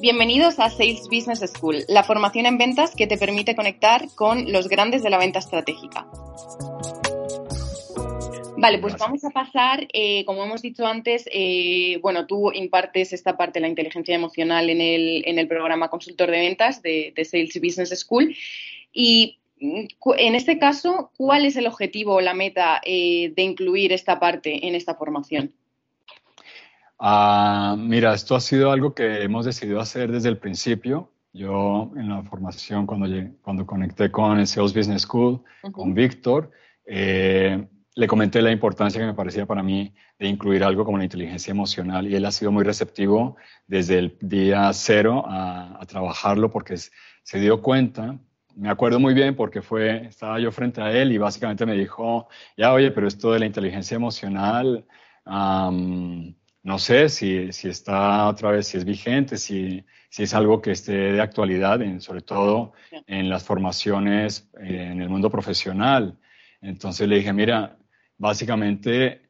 Bienvenidos 0.00 0.60
a 0.60 0.70
Sales 0.70 1.08
Business 1.10 1.40
School, 1.40 1.84
la 1.88 2.04
formación 2.04 2.46
en 2.46 2.56
ventas 2.56 2.94
que 2.94 3.08
te 3.08 3.18
permite 3.18 3.56
conectar 3.56 4.06
con 4.14 4.52
los 4.52 4.68
grandes 4.68 5.02
de 5.02 5.10
la 5.10 5.18
venta 5.18 5.40
estratégica. 5.40 6.06
Vale, 8.56 8.78
pues 8.78 8.96
vamos 8.96 9.24
a 9.24 9.30
pasar, 9.30 9.88
eh, 9.92 10.24
como 10.24 10.44
hemos 10.44 10.62
dicho 10.62 10.86
antes, 10.86 11.28
eh, 11.32 11.98
bueno, 12.00 12.26
tú 12.26 12.52
impartes 12.52 13.12
esta 13.12 13.36
parte 13.36 13.58
de 13.58 13.62
la 13.62 13.68
inteligencia 13.68 14.14
emocional 14.14 14.70
en 14.70 14.80
el, 14.80 15.24
en 15.26 15.40
el 15.40 15.48
programa 15.48 15.88
consultor 15.88 16.30
de 16.30 16.38
ventas 16.38 16.80
de, 16.80 17.12
Sales 17.24 17.60
Business 17.60 17.90
School. 17.98 18.36
Y 18.92 19.38
en 19.60 20.34
este 20.36 20.60
caso, 20.60 21.10
¿cuál 21.16 21.44
es 21.44 21.56
el 21.56 21.66
objetivo 21.66 22.14
o 22.14 22.20
la 22.20 22.34
meta 22.34 22.80
eh, 22.84 23.32
de 23.34 23.42
incluir 23.42 23.92
esta 23.92 24.20
parte 24.20 24.64
en 24.68 24.76
esta 24.76 24.94
formación? 24.94 25.52
Ah, 26.98 27.76
mira, 27.78 28.12
esto 28.14 28.34
ha 28.34 28.40
sido 28.40 28.72
algo 28.72 28.94
que 28.94 29.22
hemos 29.22 29.46
decidido 29.46 29.80
hacer 29.80 30.10
desde 30.10 30.28
el 30.28 30.38
principio. 30.38 31.12
Yo 31.32 31.92
en 31.96 32.08
la 32.08 32.22
formación, 32.22 32.86
cuando, 32.86 33.06
cuando 33.42 33.66
conecté 33.66 34.10
con 34.10 34.38
el 34.40 34.46
Sales 34.46 34.74
Business 34.74 35.02
School, 35.02 35.42
con 35.72 35.94
Víctor, 35.94 36.50
eh, 36.84 37.68
le 37.94 38.06
comenté 38.06 38.42
la 38.42 38.50
importancia 38.50 39.00
que 39.00 39.06
me 39.06 39.14
parecía 39.14 39.46
para 39.46 39.62
mí 39.62 39.94
de 40.18 40.28
incluir 40.28 40.64
algo 40.64 40.84
como 40.84 40.98
la 40.98 41.04
inteligencia 41.04 41.50
emocional 41.50 42.06
y 42.06 42.14
él 42.14 42.24
ha 42.24 42.32
sido 42.32 42.50
muy 42.50 42.64
receptivo 42.64 43.36
desde 43.66 43.98
el 43.98 44.16
día 44.20 44.72
cero 44.72 45.24
a, 45.26 45.84
trabajarlo 45.86 46.50
porque 46.50 46.76
se 46.76 47.40
dio 47.40 47.60
cuenta. 47.60 48.18
Me 48.56 48.70
acuerdo 48.70 48.98
muy 48.98 49.14
bien 49.14 49.36
porque 49.36 49.62
fue, 49.62 50.06
estaba 50.06 50.40
yo 50.40 50.50
frente 50.50 50.80
a 50.80 50.92
él 50.92 51.12
y 51.12 51.18
básicamente 51.18 51.66
me 51.66 51.74
dijo, 51.74 52.28
ya 52.56 52.72
oye, 52.72 52.90
pero 52.90 53.06
esto 53.06 53.32
de 53.32 53.40
la 53.40 53.46
inteligencia 53.46 53.96
emocional, 53.96 54.84
no 56.62 56.78
sé 56.78 57.08
si, 57.08 57.52
si, 57.52 57.68
está 57.68 58.28
otra 58.28 58.50
vez, 58.50 58.66
si 58.66 58.76
es 58.78 58.84
vigente, 58.84 59.36
si, 59.36 59.84
si, 60.10 60.24
es 60.24 60.34
algo 60.34 60.60
que 60.60 60.72
esté 60.72 61.12
de 61.12 61.20
actualidad, 61.20 61.80
en, 61.82 62.00
sobre 62.00 62.20
todo 62.20 62.72
en 63.06 63.28
las 63.28 63.44
formaciones 63.44 64.50
eh, 64.60 64.88
en 64.92 65.00
el 65.00 65.08
mundo 65.08 65.30
profesional. 65.30 66.18
Entonces 66.60 67.08
le 67.08 67.16
dije, 67.16 67.32
mira, 67.32 67.78
básicamente, 68.16 69.22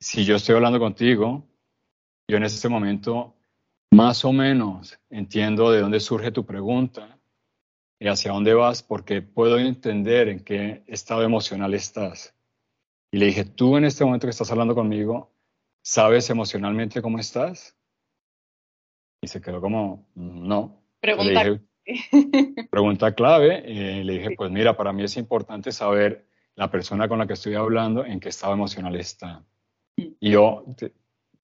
si 0.00 0.24
yo 0.24 0.36
estoy 0.36 0.56
hablando 0.56 0.78
contigo, 0.78 1.46
yo 2.28 2.36
en 2.38 2.44
este 2.44 2.68
momento 2.68 3.36
más 3.90 4.24
o 4.24 4.32
menos 4.32 4.98
entiendo 5.10 5.70
de 5.70 5.80
dónde 5.80 6.00
surge 6.00 6.32
tu 6.32 6.44
pregunta 6.44 7.18
y 8.00 8.08
hacia 8.08 8.32
dónde 8.32 8.54
vas, 8.54 8.82
porque 8.82 9.22
puedo 9.22 9.58
entender 9.58 10.28
en 10.28 10.40
qué 10.40 10.82
estado 10.86 11.22
emocional 11.22 11.74
estás. 11.74 12.34
Y 13.12 13.18
le 13.18 13.26
dije, 13.26 13.44
tú 13.44 13.76
en 13.76 13.84
este 13.84 14.04
momento 14.04 14.26
que 14.26 14.32
estás 14.32 14.50
hablando 14.50 14.74
conmigo, 14.74 15.33
¿sabes 15.84 16.30
emocionalmente 16.30 17.02
cómo 17.02 17.18
estás? 17.18 17.76
Y 19.20 19.28
se 19.28 19.40
quedó 19.40 19.60
como, 19.60 20.08
no. 20.14 20.82
Pregunta, 21.00 21.60
pregunta 22.70 23.14
clave. 23.14 23.62
Y 23.70 24.02
le 24.02 24.14
dije, 24.14 24.30
pues 24.36 24.50
mira, 24.50 24.76
para 24.76 24.92
mí 24.92 25.04
es 25.04 25.16
importante 25.16 25.70
saber 25.70 26.26
la 26.56 26.70
persona 26.70 27.06
con 27.06 27.18
la 27.18 27.26
que 27.26 27.34
estoy 27.34 27.54
hablando 27.54 28.04
en 28.04 28.18
qué 28.18 28.30
estado 28.30 28.54
emocional 28.54 28.96
está. 28.96 29.44
Y 29.96 30.30
yo 30.30 30.64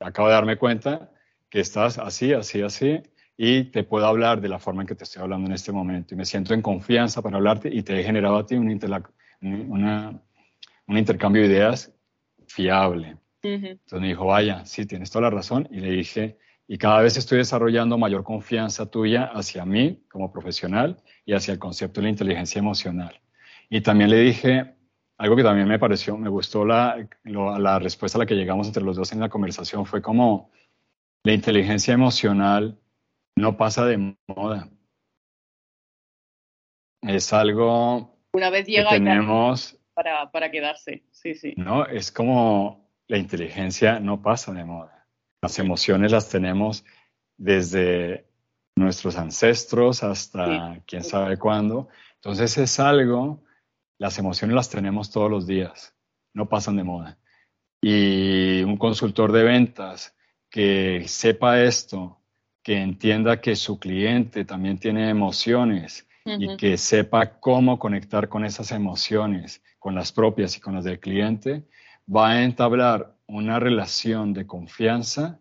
acabo 0.01 0.29
de 0.29 0.35
darme 0.35 0.57
cuenta 0.57 1.13
que 1.51 1.61
estás 1.61 1.99
así, 1.99 2.33
así, 2.33 2.63
así, 2.63 3.01
y 3.37 3.65
te 3.65 3.85
puedo 3.85 4.07
hablar 4.07 4.41
de 4.41 4.49
la 4.49 4.59
forma 4.59 4.83
en 4.83 4.89
que 4.89 4.95
te 4.95 5.05
estoy 5.05 5.23
hablando 5.23 5.49
en 5.49 5.55
este 5.55 5.73
momento. 5.73 6.15
Y 6.15 6.17
me 6.17 6.25
siento 6.25 6.55
en 6.55 6.63
confianza 6.63 7.21
para 7.21 7.37
hablarte 7.37 7.69
y 7.73 7.83
te 7.83 7.99
he 7.99 8.03
generado 8.03 8.39
a 8.39 8.47
ti 8.47 8.55
un, 8.55 8.69
un 9.41 10.99
intercambio 10.99 11.43
de 11.43 11.49
ideas 11.49 11.93
fiable. 12.47 13.19
Entonces 13.43 14.01
me 14.01 14.09
dijo, 14.09 14.27
vaya, 14.27 14.65
sí, 14.65 14.87
tienes 14.87 15.11
toda 15.11 15.23
la 15.23 15.31
razón. 15.31 15.69
Y 15.71 15.81
le 15.81 15.91
dije, 15.91 16.39
y 16.67 16.79
cada 16.79 17.01
vez 17.01 17.17
estoy 17.17 17.39
desarrollando 17.39 17.99
mayor 17.99 18.23
confianza 18.23 18.87
tuya 18.87 19.25
hacia 19.25 19.65
mí 19.65 20.05
como 20.09 20.33
profesional 20.33 21.03
y 21.25 21.33
hacia 21.33 21.53
el 21.53 21.59
concepto 21.59 22.01
de 22.01 22.05
la 22.05 22.11
inteligencia 22.11 22.59
emocional. 22.59 23.21
Y 23.69 23.81
también 23.81 24.11
le 24.11 24.19
dije 24.19 24.75
algo 25.21 25.37
que 25.37 25.43
también 25.43 25.69
me 25.69 25.79
pareció, 25.79 26.17
me 26.17 26.31
gustó 26.31 26.65
la, 26.65 27.07
la 27.25 27.79
respuesta 27.79 28.17
a 28.17 28.21
la 28.21 28.27
que 28.27 28.37
llegamos 28.37 28.67
entre 28.67 28.83
los 28.83 28.97
dos 28.97 29.13
en 29.13 29.21
la 29.21 29.29
conversación, 29.29 29.85
fue 29.85 30.01
como 30.01 30.51
la 31.25 31.33
inteligencia 31.35 31.93
emocional 31.93 32.79
no 33.37 33.57
pasa 33.57 33.85
de 33.85 34.17
moda. 34.27 34.71
Es 37.03 37.33
algo 37.33 38.17
Una 38.33 38.49
vez 38.49 38.67
llega 38.67 38.91
que 38.91 38.97
tenemos 38.97 39.79
para, 39.93 40.31
para 40.31 40.51
quedarse, 40.51 41.05
sí, 41.11 41.35
sí. 41.35 41.53
No, 41.57 41.85
es 41.85 42.11
como 42.11 42.90
la 43.11 43.19
inteligencia 43.19 43.99
no 43.99 44.23
pasa 44.23 44.53
de 44.53 44.65
moda. 44.65 45.09
Las 45.43 45.59
emociones 45.59 46.13
las 46.13 46.29
tenemos 46.29 46.85
desde 47.37 48.25
nuestros 48.77 49.17
ancestros 49.17 50.05
hasta 50.05 50.81
quién 50.87 51.03
sabe 51.03 51.37
cuándo. 51.37 51.89
Entonces 52.15 52.57
es 52.57 52.79
algo, 52.79 53.43
las 53.99 54.17
emociones 54.21 54.55
las 54.55 54.71
tenemos 54.71 55.11
todos 55.11 55.29
los 55.29 55.49
días, 55.49 55.93
no 56.35 56.49
pasan 56.49 56.77
de 56.77 56.85
moda. 56.85 57.19
Y 57.83 58.63
un 58.63 58.77
consultor 58.77 59.33
de 59.33 59.43
ventas 59.43 60.15
que 60.49 61.03
sepa 61.09 61.61
esto, 61.61 62.21
que 62.63 62.81
entienda 62.81 63.41
que 63.41 63.57
su 63.57 63.81
cliente 63.81 64.45
también 64.45 64.79
tiene 64.79 65.11
emociones 65.11 66.07
y 66.25 66.57
que 66.57 66.77
sepa 66.77 67.41
cómo 67.41 67.81
conectar 67.81 68.29
con 68.29 68.45
esas 68.45 68.71
emociones, 68.71 69.65
con 69.81 69.97
las 69.97 70.13
propias 70.13 70.57
y 70.57 70.61
con 70.61 70.77
las 70.77 70.85
del 70.85 71.01
cliente, 71.01 71.65
va 72.09 72.31
a 72.31 72.45
entablar 72.45 73.17
una 73.27 73.59
relación 73.61 74.33
de 74.33 74.47
confianza 74.47 75.39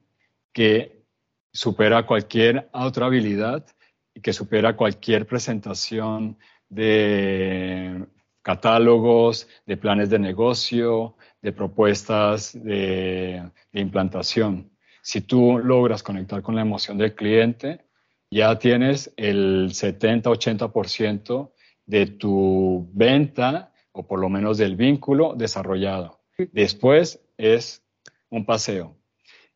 que 0.53 1.03
supera 1.51 2.05
cualquier 2.05 2.69
otra 2.73 3.07
habilidad 3.07 3.65
y 4.13 4.21
que 4.21 4.33
supera 4.33 4.75
cualquier 4.75 5.25
presentación 5.25 6.37
de 6.69 8.05
catálogos, 8.41 9.47
de 9.65 9.77
planes 9.77 10.09
de 10.09 10.19
negocio, 10.19 11.15
de 11.41 11.51
propuestas 11.51 12.53
de, 12.53 13.43
implantación. 13.73 14.71
Si 15.01 15.21
tú 15.21 15.59
logras 15.59 16.03
conectar 16.03 16.41
con 16.41 16.55
la 16.55 16.61
emoción 16.61 16.97
del 16.97 17.15
cliente, 17.15 17.85
ya 18.31 18.59
tienes 18.59 19.11
el 19.17 19.69
70-80% 19.69 21.51
de 21.85 22.05
tu 22.05 22.87
venta 22.93 23.73
o 23.91 24.05
por 24.05 24.19
lo 24.19 24.29
menos 24.29 24.57
del 24.57 24.75
vínculo 24.75 25.33
desarrollado. 25.35 26.18
Después 26.51 27.19
es 27.37 27.83
un 28.29 28.45
paseo. 28.45 28.95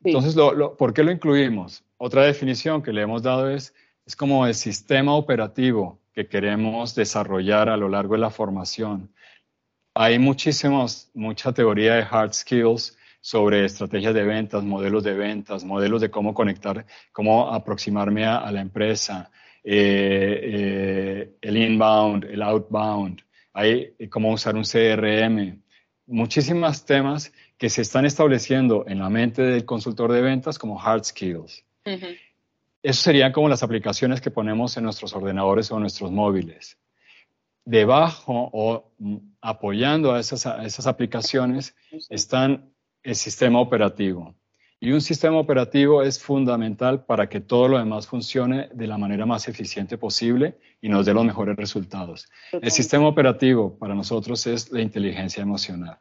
Entonces, 0.03 0.35
¿por 0.77 0.94
qué 0.94 1.03
lo 1.03 1.11
incluimos? 1.11 1.83
Otra 1.97 2.23
definición 2.23 2.81
que 2.81 2.91
le 2.91 3.01
hemos 3.01 3.23
dado 3.23 3.49
es, 3.49 3.73
es 4.05 4.16
como 4.16 4.45
el 4.45 4.53
sistema 4.53 5.16
operativo 5.16 6.01
que 6.13 6.27
queremos 6.27 6.94
desarrollar 6.94 7.69
a 7.69 7.77
lo 7.77 7.89
largo 7.89 8.16
de 8.16 8.19
la 8.19 8.29
formación. 8.29 9.11
Hay 9.95 10.19
muchísimos, 10.19 11.09
mucha 11.13 11.53
teoría 11.53 11.95
de 11.95 12.05
hard 12.09 12.33
skills 12.33 12.97
sobre 13.21 13.63
estrategias 13.63 14.13
de 14.13 14.23
ventas, 14.23 14.63
modelos 14.63 15.03
de 15.03 15.13
ventas, 15.13 15.63
modelos 15.63 16.01
de 16.01 16.11
cómo 16.11 16.33
conectar, 16.33 16.85
cómo 17.13 17.53
aproximarme 17.53 18.25
a, 18.25 18.51
la 18.51 18.59
empresa, 18.59 19.31
eh, 19.63 20.41
eh, 20.44 21.38
el 21.39 21.57
inbound, 21.57 22.25
el 22.25 22.41
outbound, 22.41 23.21
hay 23.53 23.94
cómo 24.09 24.33
usar 24.33 24.56
un 24.56 24.63
CRM, 24.63 25.62
muchísimos 26.13 26.86
temas 26.86 27.33
que 27.57 27.69
se 27.69 27.81
están 27.81 28.06
estableciendo 28.06 28.86
en 28.88 29.00
la 29.00 29.10
mente 29.10 29.42
del 29.42 29.65
consultor 29.65 30.12
de 30.12 30.21
ventas 30.21 30.60
como 30.60 30.80
hard 30.80 31.04
skills. 31.04 31.65
Eso 32.83 33.01
serían 33.01 33.31
como 33.31 33.50
las 33.50 33.63
aplicaciones 33.63 34.21
que 34.21 34.30
ponemos 34.30 34.77
en 34.77 34.83
nuestros 34.83 35.13
ordenadores 35.13 35.71
o 35.71 35.75
en 35.75 35.81
nuestros 35.81 36.12
móviles. 36.12 36.77
Debajo 37.65 38.50
o 38.54 38.92
mm, 39.00 39.18
apoyando 39.42 40.13
a 40.13 40.19
esas, 40.19 40.45
a 40.45 40.63
esas 40.65 40.86
aplicaciones 40.86 41.75
están 42.10 42.71
el 43.01 43.16
sistema 43.16 43.59
operativo. 43.59 44.36
Y 44.83 44.91
un 44.91 45.00
sistema 45.00 45.38
operativo 45.39 46.03
es 46.03 46.21
fundamental 46.21 47.06
para 47.06 47.30
que 47.30 47.39
todo 47.39 47.69
lo 47.69 47.77
demás 47.77 48.06
funcione 48.06 48.68
de 48.74 48.85
la 48.85 48.97
manera 48.97 49.25
más 49.25 49.47
eficiente 49.47 49.97
posible 49.97 50.57
y 50.81 50.89
nos 50.89 51.06
dé 51.06 51.13
los 51.13 51.24
mejores 51.24 51.56
resultados. 51.56 52.30
El 52.51 52.69
sistema 52.69 53.07
operativo 53.07 53.77
para 53.80 53.95
nosotros 53.95 54.45
es 54.45 54.74
la 54.74 54.81
inteligencia 54.81 55.41
emocional. 55.41 56.00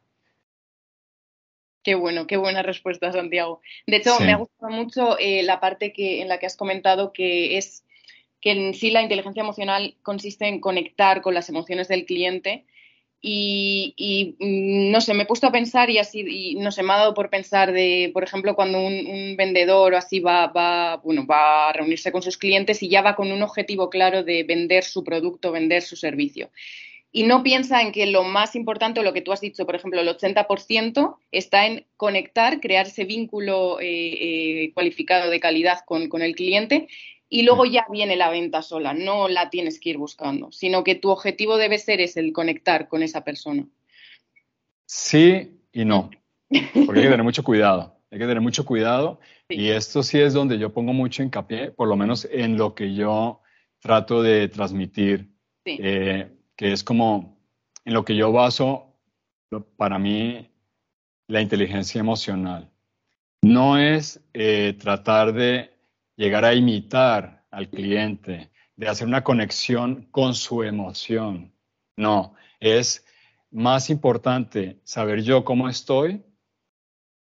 Qué 1.84 1.94
bueno, 1.94 2.26
qué 2.26 2.36
buena 2.36 2.64
respuesta, 2.64 3.12
Santiago. 3.12 3.60
De 3.86 3.98
hecho, 3.98 4.18
me 4.18 4.32
ha 4.32 4.36
gustado 4.38 4.72
mucho 4.72 5.16
eh, 5.16 5.44
la 5.44 5.60
parte 5.60 5.92
que, 5.92 6.20
en 6.20 6.26
la 6.26 6.40
que 6.40 6.46
has 6.46 6.56
comentado 6.56 7.12
que 7.12 7.58
es 7.58 7.84
que 8.40 8.50
en 8.50 8.74
sí 8.74 8.90
la 8.90 9.02
inteligencia 9.02 9.42
emocional 9.42 9.94
consiste 10.02 10.48
en 10.48 10.60
conectar 10.60 11.22
con 11.22 11.34
las 11.34 11.48
emociones 11.48 11.86
del 11.86 12.04
cliente 12.04 12.66
y, 13.24 14.34
mm, 14.40 14.90
no 14.90 15.00
sé, 15.00 15.14
me 15.14 15.22
he 15.22 15.26
puesto 15.26 15.46
a 15.46 15.52
pensar 15.52 15.88
y 15.90 15.98
así, 15.98 16.24
y, 16.28 16.54
no 16.56 16.72
sé, 16.72 16.82
me 16.82 16.92
ha 16.92 16.96
dado 16.98 17.14
por 17.14 17.30
pensar 17.30 17.72
de, 17.72 18.10
por 18.12 18.24
ejemplo, 18.24 18.56
cuando 18.56 18.80
un, 18.80 19.36
vendedor 19.36 19.94
o 19.94 19.96
así 19.96 20.18
va, 20.18 20.48
va, 20.48 20.96
bueno, 20.96 21.24
va 21.24 21.68
a 21.70 21.72
reunirse 21.72 22.10
con 22.10 22.22
sus 22.22 22.36
clientes 22.36 22.82
y 22.82 22.88
ya 22.88 23.00
va 23.00 23.14
con 23.14 23.30
un 23.30 23.42
objetivo 23.42 23.90
claro 23.90 24.24
de 24.24 24.42
vender 24.42 24.82
su 24.82 25.04
producto, 25.04 25.52
vender 25.52 25.82
su 25.82 25.94
servicio. 25.94 26.50
Y 27.12 27.24
no 27.24 27.42
piensa 27.42 27.80
en 27.82 27.92
que 27.92 28.06
lo 28.06 28.24
más 28.24 28.56
importante, 28.56 29.02
lo 29.02 29.12
que 29.12 29.20
tú 29.20 29.32
has 29.32 29.40
dicho, 29.40 29.66
por 29.66 29.76
ejemplo, 29.76 30.00
el 30.00 30.08
80% 30.08 31.16
está 31.30 31.66
en 31.66 31.86
conectar, 31.96 32.58
crear 32.60 32.86
ese 32.86 33.04
vínculo 33.04 33.78
eh, 33.80 33.84
eh, 33.86 34.72
cualificado 34.74 35.30
de 35.30 35.38
calidad 35.38 35.80
con, 35.86 36.08
con 36.08 36.22
el 36.22 36.34
cliente 36.34 36.88
y 37.32 37.44
luego 37.44 37.64
ya 37.64 37.86
viene 37.90 38.14
la 38.14 38.28
venta 38.28 38.60
sola, 38.60 38.92
no 38.92 39.26
la 39.26 39.48
tienes 39.48 39.80
que 39.80 39.88
ir 39.88 39.96
buscando, 39.96 40.52
sino 40.52 40.84
que 40.84 40.96
tu 40.96 41.08
objetivo 41.08 41.56
debe 41.56 41.78
ser 41.78 42.02
es 42.02 42.18
el 42.18 42.30
conectar 42.30 42.88
con 42.88 43.02
esa 43.02 43.24
persona. 43.24 43.66
Sí 44.84 45.58
y 45.72 45.86
no, 45.86 46.10
porque 46.84 47.00
hay 47.00 47.06
que 47.06 47.10
tener 47.10 47.22
mucho 47.22 47.42
cuidado, 47.42 47.96
hay 48.10 48.18
que 48.18 48.26
tener 48.26 48.42
mucho 48.42 48.66
cuidado 48.66 49.18
y 49.48 49.68
esto 49.70 50.02
sí 50.02 50.20
es 50.20 50.34
donde 50.34 50.58
yo 50.58 50.74
pongo 50.74 50.92
mucho 50.92 51.22
hincapié, 51.22 51.70
por 51.70 51.88
lo 51.88 51.96
menos 51.96 52.28
en 52.30 52.58
lo 52.58 52.74
que 52.74 52.92
yo 52.92 53.40
trato 53.80 54.22
de 54.22 54.48
transmitir, 54.48 55.30
eh, 55.64 56.30
que 56.54 56.72
es 56.72 56.84
como 56.84 57.38
en 57.86 57.94
lo 57.94 58.04
que 58.04 58.14
yo 58.14 58.30
baso 58.30 58.94
para 59.78 59.98
mí 59.98 60.50
la 61.28 61.40
inteligencia 61.40 61.98
emocional. 61.98 62.70
No 63.40 63.78
es 63.78 64.20
eh, 64.34 64.76
tratar 64.78 65.32
de 65.32 65.71
llegar 66.22 66.44
a 66.44 66.54
imitar 66.54 67.42
al 67.50 67.68
cliente, 67.68 68.50
de 68.76 68.88
hacer 68.88 69.08
una 69.08 69.24
conexión 69.24 70.06
con 70.12 70.34
su 70.34 70.62
emoción. 70.62 71.52
No, 71.96 72.34
es 72.60 73.04
más 73.50 73.90
importante 73.90 74.78
saber 74.84 75.22
yo 75.22 75.44
cómo 75.44 75.68
estoy 75.68 76.22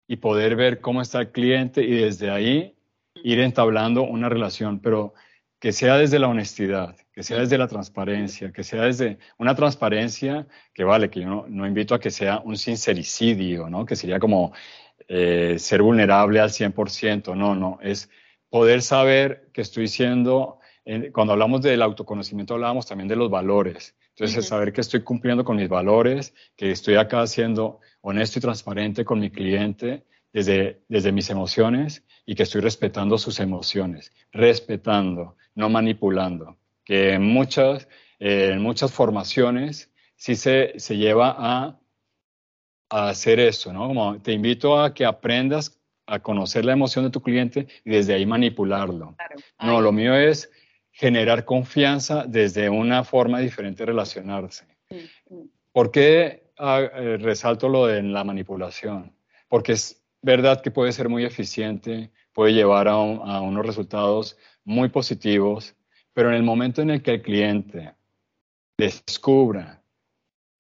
y 0.07 0.17
poder 0.17 0.55
ver 0.55 0.81
cómo 0.83 1.01
está 1.01 1.21
el 1.21 1.33
cliente 1.33 1.83
y 1.83 1.93
desde 1.93 2.31
ahí 2.31 2.77
ir 3.15 3.41
entablando 3.41 4.03
una 4.03 4.29
relación, 4.29 4.81
pero 4.81 5.15
que 5.59 5.73
sea 5.73 5.97
desde 5.97 6.19
la 6.19 6.29
honestidad, 6.29 6.95
que 7.11 7.23
sea 7.23 7.39
desde 7.39 7.57
la 7.57 7.69
transparencia, 7.69 8.53
que 8.53 8.65
sea 8.65 8.83
desde 8.83 9.19
una 9.39 9.55
transparencia 9.55 10.47
que 10.75 10.85
vale, 10.85 11.09
que 11.09 11.21
yo 11.21 11.47
no, 11.49 11.67
invito 11.67 11.95
a 11.95 12.01
que 12.01 12.11
sea 12.11 12.41
un 12.45 12.59
sincericidio, 12.59 13.71
¿no? 13.71 13.87
Que 13.87 13.97
sería 13.97 14.19
como 14.19 14.53
eh, 15.09 15.57
ser 15.59 15.81
vulnerable 15.81 16.39
al 16.39 16.51
100%, 16.51 17.35
no, 17.35 17.55
no, 17.55 17.79
es 17.81 18.11
poder 18.51 18.83
saber 18.83 19.49
que 19.53 19.63
estoy 19.63 19.89
siendo, 19.89 20.59
cuando 21.13 21.33
hablamos 21.33 21.63
del 21.63 21.83
autoconocimiento 21.83 22.55
hablábamos 22.55 22.87
también 22.87 23.09
de 23.09 23.17
los 23.17 23.31
valores. 23.31 23.97
Entonces, 24.11 24.49
saber 24.49 24.73
que 24.73 24.83
estoy 24.83 25.03
cumpliendo 25.03 25.45
con 25.45 25.57
mis 25.57 25.69
valores, 25.69 26.35
que 26.57 26.73
estoy 26.73 26.97
acá 26.97 27.27
siendo 27.27 27.81
honesto 28.03 28.39
y 28.39 28.43
transparente 28.43 29.05
con 29.05 29.19
mi 29.19 29.31
cliente 29.31 30.05
desde, 30.33 30.83
desde 30.89 31.13
mis 31.13 31.31
emociones 31.31 32.05
y 32.27 32.35
que 32.35 32.43
estoy 32.43 32.61
respetando 32.61 33.17
sus 33.17 33.41
emociones, 33.41 34.13
respetando, 34.33 35.37
no 35.55 35.71
manipulando. 35.71 36.59
Que 36.85 37.15
en 37.15 37.23
muchas, 37.23 37.89
eh, 38.19 38.51
en 38.53 38.61
muchas 38.61 38.93
formaciones 38.93 39.91
sí 40.17 40.37
se, 40.37 40.79
se 40.79 40.97
lleva 40.97 41.35
a, 41.39 41.81
a 42.91 43.09
hacer 43.09 43.41
eso, 43.41 43.73
¿no? 43.73 43.89
Como 43.89 44.21
te 44.21 44.33
invito 44.33 44.79
a 44.79 44.93
que 44.93 45.07
aprendas 45.07 45.80
a 46.11 46.19
conocer 46.19 46.65
la 46.65 46.73
emoción 46.73 47.05
de 47.05 47.11
tu 47.11 47.23
cliente 47.23 47.69
y 47.85 47.91
desde 47.91 48.15
ahí 48.15 48.27
manipularlo. 48.27 49.15
No, 49.61 49.81
lo 49.81 49.93
mío 49.93 50.15
es 50.15 50.51
generar 50.91 51.45
confianza 51.45 52.25
desde 52.27 52.69
una 52.69 53.05
forma 53.05 53.39
diferente 53.39 53.83
de 53.83 53.87
relacionarse. 53.87 54.67
Mm, 54.91 55.35
mm. 55.35 55.51
¿Por 55.73 55.93
qué 55.93 56.51
ah, 56.59 56.81
eh, 56.83 57.17
resalto 57.19 57.69
lo 57.69 57.87
de 57.87 58.03
la 58.03 58.25
manipulación? 58.25 59.15
Porque 59.49 59.73
es 59.73 60.03
verdad 60.21 60.61
que 60.61 60.73
puede 60.73 60.91
ser 60.91 61.09
muy 61.09 61.25
eficiente, 61.25 62.11
puede 62.33 62.55
llevar 62.55 62.89
a, 62.89 62.95
a 62.95 63.41
unos 63.41 63.65
resultados 63.65 64.37
muy 64.65 64.89
positivos, 64.89 65.77
pero 66.13 66.31
en 66.31 66.35
el 66.35 66.43
momento 66.43 66.83
en 66.83 66.91
el 66.91 67.03
que 67.03 67.15
el 67.15 67.23
cliente 67.23 67.95
descubra 68.77 69.81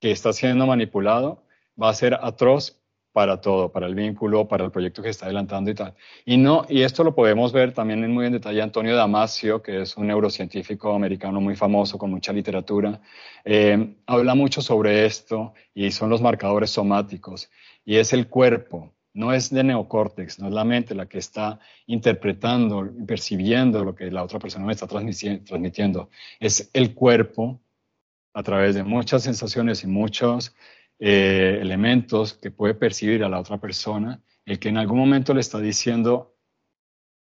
que 0.00 0.12
está 0.12 0.32
siendo 0.32 0.66
manipulado, 0.66 1.44
va 1.80 1.90
a 1.90 1.94
ser 1.94 2.14
atroz 2.14 2.79
para 3.12 3.40
todo, 3.40 3.70
para 3.70 3.86
el 3.86 3.94
vínculo, 3.94 4.46
para 4.46 4.64
el 4.64 4.70
proyecto 4.70 5.02
que 5.02 5.08
está 5.08 5.26
adelantando 5.26 5.70
y 5.70 5.74
tal. 5.74 5.94
Y, 6.24 6.36
no, 6.36 6.64
y 6.68 6.82
esto 6.82 7.02
lo 7.02 7.14
podemos 7.14 7.52
ver 7.52 7.72
también 7.72 8.12
muy 8.12 8.26
en 8.26 8.32
detalle 8.32 8.62
Antonio 8.62 8.94
Damasio, 8.94 9.62
que 9.62 9.82
es 9.82 9.96
un 9.96 10.06
neurocientífico 10.06 10.94
americano 10.94 11.40
muy 11.40 11.56
famoso 11.56 11.98
con 11.98 12.10
mucha 12.10 12.32
literatura, 12.32 13.00
eh, 13.44 13.96
habla 14.06 14.34
mucho 14.34 14.62
sobre 14.62 15.06
esto 15.06 15.54
y 15.74 15.90
son 15.90 16.10
los 16.10 16.20
marcadores 16.20 16.70
somáticos. 16.70 17.50
Y 17.84 17.96
es 17.96 18.12
el 18.12 18.28
cuerpo, 18.28 18.92
no 19.12 19.32
es 19.32 19.50
de 19.50 19.64
neocórtex, 19.64 20.38
no 20.38 20.46
es 20.46 20.54
la 20.54 20.64
mente 20.64 20.94
la 20.94 21.06
que 21.06 21.18
está 21.18 21.58
interpretando, 21.86 22.88
percibiendo 23.06 23.84
lo 23.84 23.94
que 23.94 24.10
la 24.10 24.22
otra 24.22 24.38
persona 24.38 24.66
me 24.66 24.72
está 24.72 24.86
transmitiendo. 24.86 26.10
Es 26.38 26.70
el 26.72 26.94
cuerpo 26.94 27.60
a 28.32 28.42
través 28.42 28.76
de 28.76 28.84
muchas 28.84 29.24
sensaciones 29.24 29.82
y 29.82 29.88
muchos 29.88 30.54
eh, 31.02 31.58
elementos 31.62 32.34
que 32.34 32.50
puede 32.50 32.74
percibir 32.74 33.24
a 33.24 33.28
la 33.30 33.40
otra 33.40 33.58
persona, 33.58 34.22
el 34.44 34.58
que 34.58 34.68
en 34.68 34.76
algún 34.76 34.98
momento 34.98 35.32
le 35.32 35.40
está 35.40 35.58
diciendo, 35.58 36.36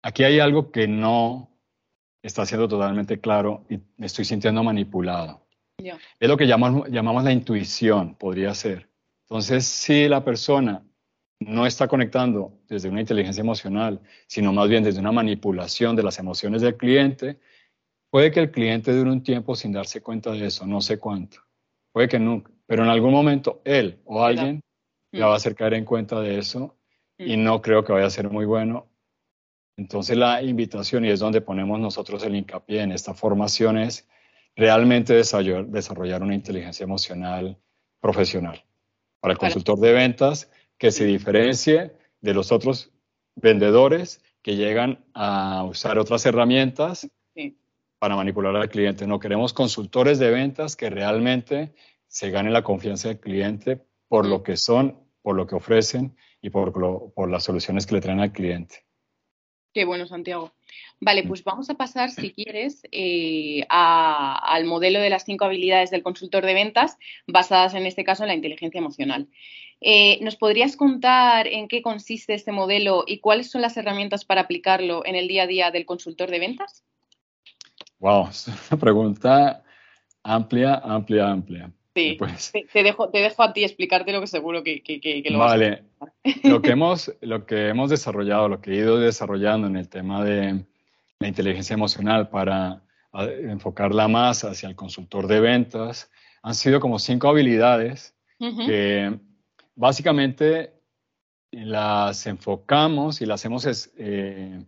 aquí 0.02 0.22
hay 0.22 0.38
algo 0.38 0.70
que 0.70 0.86
no 0.86 1.50
está 2.22 2.44
siendo 2.44 2.68
totalmente 2.68 3.20
claro 3.20 3.64
y 3.70 3.78
me 3.96 4.06
estoy 4.06 4.26
sintiendo 4.26 4.62
manipulado. 4.62 5.46
Es 5.78 6.28
lo 6.28 6.36
que 6.36 6.46
llamamos, 6.46 6.90
llamamos 6.90 7.24
la 7.24 7.32
intuición, 7.32 8.16
podría 8.16 8.54
ser. 8.54 8.90
Entonces, 9.24 9.64
si 9.64 10.08
la 10.08 10.22
persona 10.22 10.84
no 11.38 11.64
está 11.64 11.88
conectando 11.88 12.60
desde 12.68 12.90
una 12.90 13.00
inteligencia 13.00 13.40
emocional, 13.40 13.98
sino 14.26 14.52
más 14.52 14.68
bien 14.68 14.84
desde 14.84 15.00
una 15.00 15.12
manipulación 15.12 15.96
de 15.96 16.02
las 16.02 16.18
emociones 16.18 16.60
del 16.60 16.76
cliente, 16.76 17.40
puede 18.10 18.30
que 18.30 18.40
el 18.40 18.50
cliente 18.50 18.92
dure 18.92 19.10
un 19.10 19.22
tiempo 19.22 19.54
sin 19.56 19.72
darse 19.72 20.02
cuenta 20.02 20.32
de 20.32 20.46
eso, 20.46 20.66
no 20.66 20.82
sé 20.82 20.98
cuánto. 20.98 21.38
Puede 21.92 22.08
que 22.08 22.18
nunca. 22.18 22.52
Pero 22.70 22.84
en 22.84 22.88
algún 22.88 23.10
momento 23.10 23.62
él 23.64 23.98
o 24.04 24.22
alguien 24.22 24.62
ya 25.10 25.26
va 25.26 25.32
a 25.32 25.36
hacer 25.38 25.56
caer 25.56 25.74
en 25.74 25.84
cuenta 25.84 26.20
de 26.20 26.38
eso 26.38 26.76
y 27.18 27.36
no 27.36 27.60
creo 27.60 27.82
que 27.82 27.92
vaya 27.92 28.06
a 28.06 28.10
ser 28.10 28.30
muy 28.30 28.44
bueno. 28.44 28.86
Entonces 29.76 30.16
la 30.16 30.40
invitación, 30.40 31.04
y 31.04 31.08
es 31.08 31.18
donde 31.18 31.40
ponemos 31.40 31.80
nosotros 31.80 32.22
el 32.22 32.36
hincapié 32.36 32.82
en 32.82 32.92
esta 32.92 33.12
formación, 33.12 33.76
es 33.76 34.08
realmente 34.54 35.14
desarrollar 35.14 36.22
una 36.22 36.32
inteligencia 36.32 36.84
emocional 36.84 37.58
profesional. 37.98 38.62
Para 39.18 39.32
el 39.32 39.38
consultor 39.38 39.80
de 39.80 39.92
ventas 39.92 40.48
que 40.78 40.92
se 40.92 41.06
diferencie 41.06 41.90
de 42.20 42.34
los 42.34 42.52
otros 42.52 42.92
vendedores 43.34 44.22
que 44.42 44.54
llegan 44.54 45.04
a 45.12 45.64
usar 45.64 45.98
otras 45.98 46.24
herramientas 46.24 47.10
para 47.98 48.14
manipular 48.14 48.54
al 48.54 48.68
cliente. 48.68 49.08
No 49.08 49.18
queremos 49.18 49.52
consultores 49.52 50.20
de 50.20 50.30
ventas 50.30 50.76
que 50.76 50.88
realmente 50.88 51.74
se 52.10 52.30
gane 52.30 52.50
la 52.50 52.64
confianza 52.64 53.08
del 53.08 53.20
cliente 53.20 53.86
por 54.08 54.26
lo 54.26 54.42
que 54.42 54.56
son, 54.56 54.98
por 55.22 55.36
lo 55.36 55.46
que 55.46 55.54
ofrecen 55.54 56.16
y 56.42 56.50
por, 56.50 56.72
por 57.14 57.30
las 57.30 57.44
soluciones 57.44 57.86
que 57.86 57.94
le 57.94 58.00
traen 58.00 58.18
al 58.18 58.32
cliente. 58.32 58.84
Qué 59.72 59.84
bueno, 59.84 60.08
Santiago. 60.08 60.52
Vale, 60.98 61.22
pues 61.22 61.44
vamos 61.44 61.70
a 61.70 61.74
pasar, 61.74 62.10
si 62.10 62.32
quieres, 62.32 62.82
eh, 62.90 63.64
al 63.68 64.64
modelo 64.64 64.98
de 64.98 65.08
las 65.08 65.24
cinco 65.24 65.44
habilidades 65.44 65.92
del 65.92 66.02
consultor 66.02 66.44
de 66.44 66.54
ventas, 66.54 66.98
basadas 67.28 67.74
en 67.74 67.86
este 67.86 68.02
caso 68.02 68.24
en 68.24 68.28
la 68.28 68.34
inteligencia 68.34 68.80
emocional. 68.80 69.28
Eh, 69.80 70.18
¿Nos 70.22 70.34
podrías 70.34 70.76
contar 70.76 71.46
en 71.46 71.68
qué 71.68 71.80
consiste 71.80 72.34
este 72.34 72.50
modelo 72.50 73.04
y 73.06 73.20
cuáles 73.20 73.52
son 73.52 73.62
las 73.62 73.76
herramientas 73.76 74.24
para 74.24 74.40
aplicarlo 74.40 75.06
en 75.06 75.14
el 75.14 75.28
día 75.28 75.44
a 75.44 75.46
día 75.46 75.70
del 75.70 75.86
consultor 75.86 76.28
de 76.30 76.40
ventas? 76.40 76.84
Wow, 78.00 78.28
es 78.30 78.48
una 78.48 78.80
pregunta 78.80 79.62
amplia, 80.24 80.74
amplia, 80.84 81.30
amplia. 81.30 81.72
Sí, 81.94 82.16
pues 82.18 82.52
te, 82.52 82.82
dejo, 82.82 83.10
te 83.10 83.18
dejo 83.18 83.42
a 83.42 83.52
ti 83.52 83.64
explicarte 83.64 84.12
lo 84.12 84.20
que 84.20 84.28
seguro 84.28 84.62
que, 84.62 84.80
que, 84.82 85.22
lo 85.28 85.40
vale. 85.40 85.82
vas 85.98 86.10
a 86.44 86.48
lo 86.48 86.62
que 86.62 86.70
hemos 86.72 87.12
Lo 87.20 87.46
que 87.46 87.68
hemos 87.68 87.90
desarrollado, 87.90 88.48
lo 88.48 88.60
que 88.60 88.70
he 88.70 88.76
ido 88.76 88.98
desarrollando 88.98 89.66
en 89.66 89.76
el 89.76 89.88
tema 89.88 90.24
de 90.24 90.64
la 91.18 91.28
inteligencia 91.28 91.74
emocional 91.74 92.28
para 92.28 92.82
enfocarla 93.12 94.06
más 94.06 94.44
hacia 94.44 94.68
el 94.68 94.76
consultor 94.76 95.26
de 95.26 95.40
ventas, 95.40 96.10
han 96.42 96.54
sido 96.54 96.80
como 96.80 96.98
cinco 96.98 97.28
habilidades 97.28 98.14
que 98.38 99.18
básicamente 99.74 100.72
las 101.50 102.26
enfocamos 102.26 103.20
y 103.20 103.26
las 103.26 103.44
hemos 103.44 103.90
eh, 103.98 104.64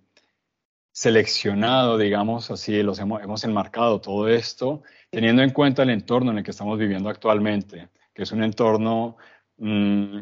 seleccionado, 0.93 1.97
digamos 1.97 2.51
así, 2.51 2.83
los 2.83 2.99
hemos, 2.99 3.23
hemos 3.23 3.43
enmarcado 3.45 4.01
todo 4.01 4.29
esto 4.29 4.83
teniendo 5.11 5.43
en 5.43 5.51
cuenta 5.51 5.83
el 5.83 5.91
entorno 5.91 6.31
en 6.31 6.39
el 6.39 6.45
que 6.45 6.51
estamos 6.51 6.79
viviendo 6.79 7.09
actualmente, 7.09 7.89
que 8.15 8.23
es 8.23 8.33
un 8.33 8.43
entorno 8.43 9.17
mm, 9.57 10.19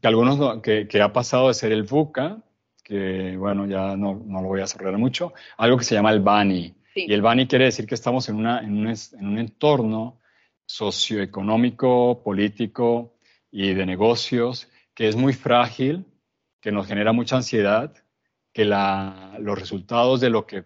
que 0.00 0.08
algunos 0.08 0.60
que, 0.62 0.86
que, 0.86 1.02
ha 1.02 1.12
pasado 1.12 1.48
de 1.48 1.54
ser 1.54 1.72
el 1.72 1.84
VUCA, 1.84 2.38
que 2.84 3.36
bueno, 3.36 3.66
ya 3.66 3.96
no, 3.96 4.22
no 4.24 4.42
lo 4.42 4.48
voy 4.48 4.60
a 4.60 4.66
cerrar 4.66 4.96
mucho, 4.98 5.32
algo 5.56 5.78
que 5.78 5.84
se 5.84 5.94
llama 5.94 6.12
el 6.12 6.20
BANI. 6.20 6.74
Y 6.94 7.12
el 7.12 7.22
BANI 7.22 7.46
quiere 7.46 7.66
decir 7.66 7.86
que 7.86 7.94
estamos 7.94 8.28
en, 8.28 8.36
una, 8.36 8.60
en, 8.60 8.72
un, 8.72 8.88
en 8.88 9.26
un 9.26 9.38
entorno 9.38 10.20
socioeconómico, 10.66 12.22
político 12.22 13.14
y 13.50 13.74
de 13.74 13.86
negocios 13.86 14.68
que 14.94 15.08
es 15.08 15.16
muy 15.16 15.32
frágil, 15.32 16.04
que 16.60 16.72
nos 16.72 16.86
genera 16.86 17.12
mucha 17.12 17.36
ansiedad, 17.36 17.94
que 18.52 18.64
la, 18.64 19.36
los 19.40 19.58
resultados 19.58 20.20
de 20.20 20.30
lo 20.30 20.46
que 20.46 20.64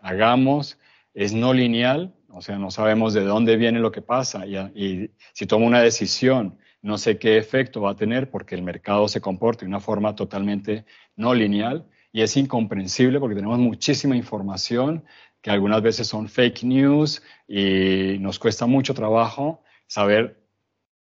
hagamos 0.00 0.78
es 1.14 1.32
no 1.32 1.52
lineal, 1.52 2.14
o 2.28 2.42
sea, 2.42 2.58
no 2.58 2.70
sabemos 2.70 3.14
de 3.14 3.24
dónde 3.24 3.56
viene 3.56 3.80
lo 3.80 3.92
que 3.92 4.02
pasa 4.02 4.46
y, 4.46 4.56
y 4.56 5.10
si 5.32 5.46
tomo 5.46 5.66
una 5.66 5.80
decisión 5.80 6.58
no 6.82 6.98
sé 6.98 7.18
qué 7.18 7.36
efecto 7.36 7.80
va 7.80 7.92
a 7.92 7.96
tener 7.96 8.30
porque 8.30 8.54
el 8.54 8.62
mercado 8.62 9.08
se 9.08 9.20
comporta 9.20 9.62
de 9.62 9.68
una 9.68 9.80
forma 9.80 10.14
totalmente 10.14 10.84
no 11.16 11.34
lineal 11.34 11.84
y 12.12 12.22
es 12.22 12.36
incomprensible 12.36 13.18
porque 13.18 13.34
tenemos 13.34 13.58
muchísima 13.58 14.16
información 14.16 15.04
que 15.42 15.50
algunas 15.50 15.82
veces 15.82 16.06
son 16.06 16.28
fake 16.28 16.62
news 16.64 17.22
y 17.48 18.18
nos 18.20 18.38
cuesta 18.38 18.66
mucho 18.66 18.94
trabajo 18.94 19.62
saber 19.86 20.40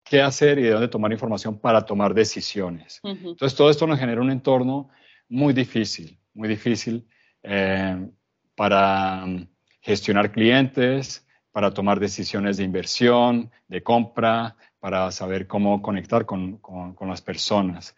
qué 0.03 0.21
hacer 0.21 0.59
y 0.59 0.63
de 0.63 0.71
dónde 0.71 0.87
tomar 0.87 1.11
información 1.11 1.59
para 1.59 1.85
tomar 1.85 2.13
decisiones. 2.13 2.99
Entonces, 3.03 3.55
todo 3.55 3.69
esto 3.69 3.85
nos 3.85 3.99
genera 3.99 4.21
un 4.21 4.31
entorno 4.31 4.89
muy 5.29 5.53
difícil, 5.53 6.19
muy 6.33 6.49
difícil 6.49 7.07
eh, 7.43 8.09
para 8.55 9.25
mm, 9.25 9.47
gestionar 9.81 10.31
clientes, 10.31 11.25
para 11.51 11.73
tomar 11.73 11.99
decisiones 11.99 12.57
de 12.57 12.63
inversión, 12.63 13.51
de 13.67 13.81
compra, 13.81 14.55
para 14.79 15.11
saber 15.11 15.47
cómo 15.47 15.81
conectar 15.81 16.25
con, 16.25 16.59
las 17.01 17.21
personas. 17.21 17.95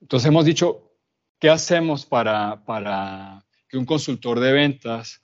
Entonces 0.00 0.28
hemos 0.28 0.44
dicho, 0.44 0.92
¿qué 1.38 1.50
hacemos 1.50 2.06
para, 2.06 2.64
para 2.64 3.44
que 3.68 3.78
un 3.78 3.84
consultor 3.84 4.40
de 4.40 4.52
ventas 4.52 5.22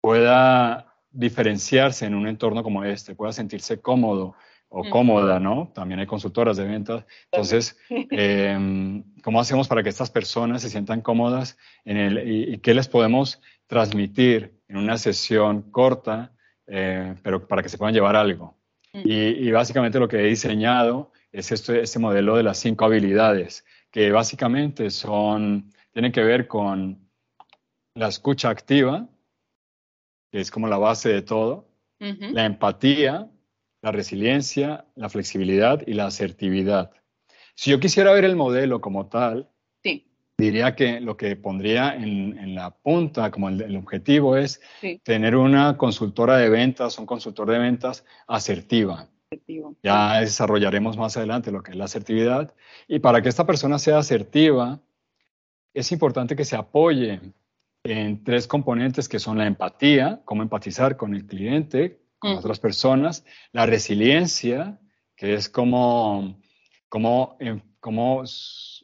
pueda 0.00 0.94
diferenciarse 1.10 2.06
en 2.06 2.14
un 2.14 2.26
entorno 2.26 2.62
como 2.62 2.84
este, 2.84 3.14
pueda 3.14 3.32
sentirse 3.32 3.80
cómodo 3.80 4.34
o 4.74 4.88
cómoda, 4.88 5.38
¿no? 5.38 5.70
También 5.74 6.00
hay 6.00 6.06
consultoras 6.06 6.56
de 6.56 6.64
ventas. 6.64 7.04
Entonces, 7.30 7.78
em, 7.90 9.04
¿cómo 9.22 9.38
hacemos 9.38 9.68
para 9.68 9.82
que 9.82 9.90
estas 9.90 10.10
personas 10.10 10.62
se 10.62 10.70
sientan 10.70 11.02
cómodas 11.02 11.58
en 11.84 11.98
el, 11.98 12.52
y, 12.54 12.58
qué 12.58 12.72
les 12.72 12.88
podemos 12.88 13.40
transmitir 13.66 14.58
en 14.68 14.78
una 14.78 14.96
sesión 14.96 15.70
corta, 15.70 16.32
eh, 16.66 17.14
pero 17.22 17.46
para 17.46 17.62
que 17.62 17.68
se 17.68 17.76
puedan 17.76 17.94
llevar 17.94 18.16
algo? 18.16 18.56
Y, 18.94 19.50
básicamente 19.50 19.98
lo 19.98 20.08
que 20.08 20.18
he 20.18 20.26
diseñado 20.28 21.12
es 21.32 21.50
este, 21.50 21.80
este 21.80 21.98
modelo 21.98 22.36
de 22.36 22.42
las 22.42 22.58
cinco 22.58 22.84
habilidades, 22.84 23.64
que 23.90 24.10
básicamente 24.10 24.90
son, 24.90 25.70
tienen 25.92 26.12
que 26.12 26.22
ver 26.22 26.46
con 26.46 27.08
la 27.94 28.08
escucha 28.08 28.50
activa, 28.50 29.08
que 30.30 30.40
es 30.40 30.50
como 30.50 30.66
la 30.66 30.78
base 30.78 31.10
de 31.10 31.22
todo, 31.22 31.68
la 31.98 32.46
empatía, 32.46 33.31
la 33.82 33.92
resiliencia, 33.92 34.86
la 34.94 35.08
flexibilidad 35.08 35.82
y 35.86 35.94
la 35.94 36.06
asertividad. 36.06 36.92
Si 37.54 37.70
yo 37.70 37.80
quisiera 37.80 38.12
ver 38.12 38.24
el 38.24 38.36
modelo 38.36 38.80
como 38.80 39.08
tal, 39.08 39.50
diría 40.38 40.74
que 40.74 41.00
lo 41.00 41.16
que 41.16 41.36
pondría 41.36 41.94
en, 41.94 42.54
la 42.54 42.70
punta 42.70 43.30
como 43.30 43.48
el, 43.48 43.76
objetivo 43.76 44.36
es 44.36 44.60
tener 45.04 45.36
una 45.36 45.76
consultora 45.76 46.36
de 46.38 46.48
ventas, 46.48 46.98
un 46.98 47.06
consultor 47.06 47.50
de 47.50 47.58
ventas 47.58 48.04
asertiva. 48.26 49.08
Ya 49.82 50.20
desarrollaremos 50.20 50.96
más 50.96 51.16
adelante 51.16 51.52
lo 51.52 51.62
que 51.62 51.72
es 51.72 51.76
la 51.76 51.84
asertividad. 51.84 52.54
Y 52.88 52.98
para 52.98 53.22
que 53.22 53.28
esta 53.28 53.46
persona 53.46 53.78
sea 53.78 53.98
asertiva, 53.98 54.80
es 55.74 55.90
importante 55.92 56.36
que 56.36 56.44
se 56.44 56.56
apoye 56.56 57.20
en 57.84 58.22
tres 58.22 58.46
componentes 58.46 59.08
que 59.08 59.18
son 59.18 59.38
la 59.38 59.46
empatía, 59.46 60.20
cómo 60.24 60.42
empatizar 60.42 60.96
con 60.96 61.14
el 61.14 61.26
cliente, 61.26 62.01
con 62.22 62.36
otras 62.36 62.60
personas, 62.60 63.24
la 63.50 63.66
resiliencia, 63.66 64.78
que 65.16 65.34
es 65.34 65.48
cómo, 65.48 66.40
cómo, 66.88 67.36
cómo 67.80 68.22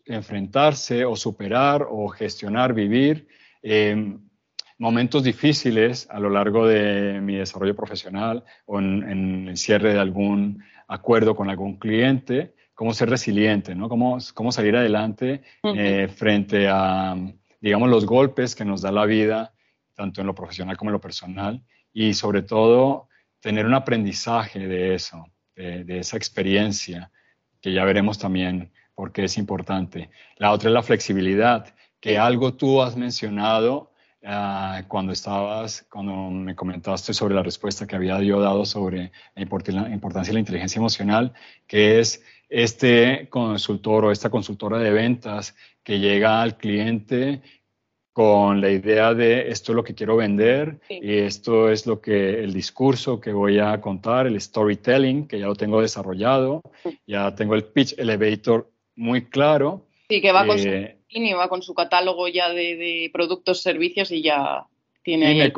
enfrentarse 0.06 1.04
o 1.04 1.14
superar 1.14 1.86
o 1.88 2.08
gestionar, 2.08 2.74
vivir 2.74 3.28
em, 3.62 4.18
momentos 4.76 5.22
difíciles 5.22 6.08
a 6.10 6.18
lo 6.18 6.30
largo 6.30 6.66
de 6.66 7.20
mi 7.20 7.36
desarrollo 7.36 7.76
profesional 7.76 8.44
o 8.66 8.80
en, 8.80 9.48
el 9.48 9.56
cierre 9.56 9.92
de 9.94 10.00
algún 10.00 10.64
acuerdo 10.88 11.36
con 11.36 11.48
algún 11.48 11.78
cliente, 11.78 12.54
cómo 12.74 12.92
ser 12.92 13.08
resiliente, 13.08 13.74
¿no? 13.76 13.88
Cómo, 13.88 14.18
cómo 14.34 14.50
salir 14.50 14.74
adelante 14.76 15.42
eh, 15.62 16.08
frente 16.08 16.66
a, 16.68 17.16
digamos, 17.60 17.88
los 17.88 18.04
golpes 18.04 18.56
que 18.56 18.64
nos 18.64 18.82
da 18.82 18.90
la 18.90 19.06
vida, 19.06 19.52
tanto 19.94 20.20
en 20.20 20.26
lo 20.26 20.34
profesional 20.34 20.76
como 20.76 20.90
en 20.90 20.94
lo 20.94 21.00
personal, 21.00 21.62
y 21.92 22.14
sobre 22.14 22.42
todo 22.42 23.07
tener 23.40 23.66
un 23.66 23.74
aprendizaje 23.74 24.66
de 24.66 24.94
eso, 24.94 25.26
de 25.54 25.98
esa 25.98 26.16
experiencia, 26.16 27.10
que 27.60 27.72
ya 27.72 27.84
veremos 27.84 28.18
también 28.18 28.72
porque 28.94 29.24
es 29.24 29.38
importante. 29.38 30.10
La 30.36 30.52
otra 30.52 30.70
es 30.70 30.74
la 30.74 30.82
flexibilidad, 30.82 31.74
que 32.00 32.18
algo 32.18 32.54
tú 32.54 32.82
has 32.82 32.96
mencionado 32.96 33.92
ah, 34.24 34.82
cuando 34.88 35.12
estabas, 35.12 35.86
cuando 35.90 36.12
me 36.30 36.54
comentaste 36.54 37.12
sobre 37.12 37.34
la 37.34 37.42
respuesta 37.42 37.86
que 37.86 37.96
había 37.96 38.20
yo 38.22 38.40
dado 38.40 38.64
sobre 38.64 39.12
la 39.34 39.42
importancia 39.42 40.30
de 40.30 40.34
la 40.34 40.40
inteligencia 40.40 40.78
emocional, 40.78 41.32
que 41.66 42.00
es 42.00 42.22
este 42.48 43.28
consultor 43.28 44.06
o 44.06 44.12
esta 44.12 44.30
consultora 44.30 44.78
de 44.78 44.90
ventas 44.90 45.54
que 45.82 45.98
llega 45.98 46.42
al 46.42 46.56
cliente 46.56 47.42
con 48.18 48.60
la 48.60 48.68
idea 48.68 49.14
de 49.14 49.48
esto 49.48 49.70
es 49.70 49.76
lo 49.76 49.84
que 49.84 49.94
quiero 49.94 50.16
vender 50.16 50.80
y 50.88 51.18
esto 51.18 51.70
es 51.70 51.86
lo 51.86 52.00
que 52.00 52.42
el 52.42 52.52
discurso 52.52 53.20
que 53.20 53.30
voy 53.30 53.60
a 53.60 53.80
contar, 53.80 54.26
el 54.26 54.40
storytelling 54.40 55.28
que 55.28 55.38
ya 55.38 55.46
lo 55.46 55.54
tengo 55.54 55.80
desarrollado, 55.80 56.62
ya 57.06 57.32
tengo 57.36 57.54
el 57.54 57.62
pitch 57.62 57.96
elevator 57.96 58.68
muy 58.96 59.26
claro. 59.26 59.86
Sí, 60.08 60.20
que 60.20 60.32
va 60.32 60.44
con 60.48 60.58
su 60.58 60.66
eh, 60.66 60.96
va 61.38 61.48
con 61.48 61.62
su 61.62 61.74
catálogo 61.74 62.26
ya 62.26 62.48
de, 62.48 63.08
productos, 63.12 63.62
servicios 63.62 64.10
y 64.10 64.20
ya 64.20 64.66
tiene 65.04 65.52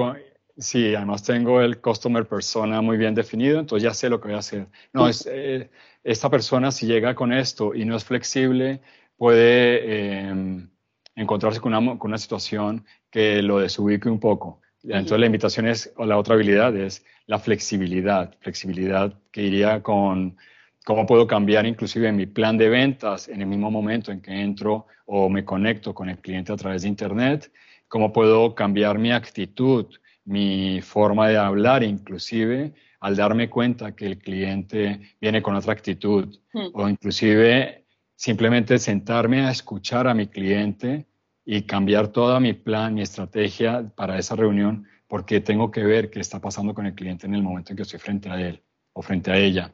sí, 0.58 0.94
además 0.94 1.22
tengo 1.22 1.62
el 1.62 1.80
customer 1.80 2.26
persona 2.26 2.82
muy 2.82 2.98
bien 2.98 3.14
definido, 3.14 3.58
entonces 3.58 3.84
ya 3.84 3.94
sé 3.94 4.10
lo 4.10 4.20
que 4.20 4.28
voy 4.28 4.36
a 4.36 4.40
hacer. 4.40 4.66
No, 4.92 5.08
es, 5.08 5.26
eh, 5.32 5.70
esta 6.04 6.28
persona 6.28 6.72
si 6.72 6.84
llega 6.84 7.14
con 7.14 7.32
esto 7.32 7.74
y 7.74 7.86
no 7.86 7.96
es 7.96 8.04
flexible, 8.04 8.82
puede 9.16 10.28
em, 10.28 10.68
encontrarse 11.14 11.60
con 11.60 11.74
una, 11.74 11.98
con 11.98 12.10
una, 12.10 12.18
situación 12.18 12.84
que 13.10 13.42
lo 13.42 13.58
desubique 13.58 14.08
un 14.08 14.20
poco. 14.20 14.60
Entonces 14.82 15.18
la 15.18 15.26
invitación 15.26 15.66
es, 15.66 15.92
o 15.96 16.06
la 16.06 16.16
otra 16.16 16.34
habilidad 16.34 16.74
es 16.76 17.04
la 17.26 17.38
flexibilidad, 17.38 18.34
flexibilidad 18.40 19.14
que 19.30 19.42
iría 19.42 19.82
con 19.82 20.36
cómo 20.84 21.06
puedo 21.06 21.26
cambiar 21.26 21.66
inclusive 21.66 22.10
mi 22.12 22.26
plan 22.26 22.56
de 22.56 22.68
ventas 22.68 23.28
en 23.28 23.40
el 23.42 23.46
mismo 23.46 23.70
momento 23.70 24.10
en 24.10 24.20
que 24.20 24.32
entro 24.32 24.86
o 25.06 25.28
me 25.28 25.44
conecto 25.44 25.94
con 25.94 26.08
el 26.08 26.18
cliente 26.18 26.52
a 26.52 26.56
través 26.56 26.82
de 26.82 26.88
Internet, 26.88 27.52
cómo 27.88 28.12
puedo 28.12 28.54
cambiar 28.54 28.98
mi 28.98 29.12
actitud, 29.12 29.86
mi 30.24 30.80
forma 30.80 31.28
de 31.28 31.36
hablar 31.36 31.82
inclusive 31.82 32.72
al 33.00 33.16
darme 33.16 33.48
cuenta 33.48 33.94
que 33.94 34.06
el 34.06 34.18
cliente 34.18 35.00
viene 35.20 35.42
con 35.42 35.56
otra 35.56 35.72
actitud 35.72 36.38
o 36.72 36.88
inclusive 36.88 37.79
simplemente 38.20 38.78
sentarme 38.78 39.46
a 39.46 39.50
escuchar 39.50 40.06
a 40.06 40.12
mi 40.12 40.26
cliente 40.26 41.06
y 41.42 41.62
cambiar 41.62 42.08
toda 42.08 42.38
mi 42.38 42.52
plan, 42.52 42.92
mi 42.92 43.00
estrategia 43.00 43.90
para 43.96 44.18
esa 44.18 44.36
reunión 44.36 44.86
porque 45.08 45.40
tengo 45.40 45.70
que 45.70 45.82
ver 45.84 46.10
qué 46.10 46.20
está 46.20 46.38
pasando 46.38 46.74
con 46.74 46.84
el 46.84 46.94
cliente 46.94 47.26
en 47.26 47.34
el 47.34 47.42
momento 47.42 47.72
en 47.72 47.78
que 47.78 47.82
estoy 47.82 47.98
frente 47.98 48.28
a 48.28 48.38
él 48.38 48.62
o 48.92 49.00
frente 49.00 49.30
a 49.30 49.38
ella. 49.38 49.72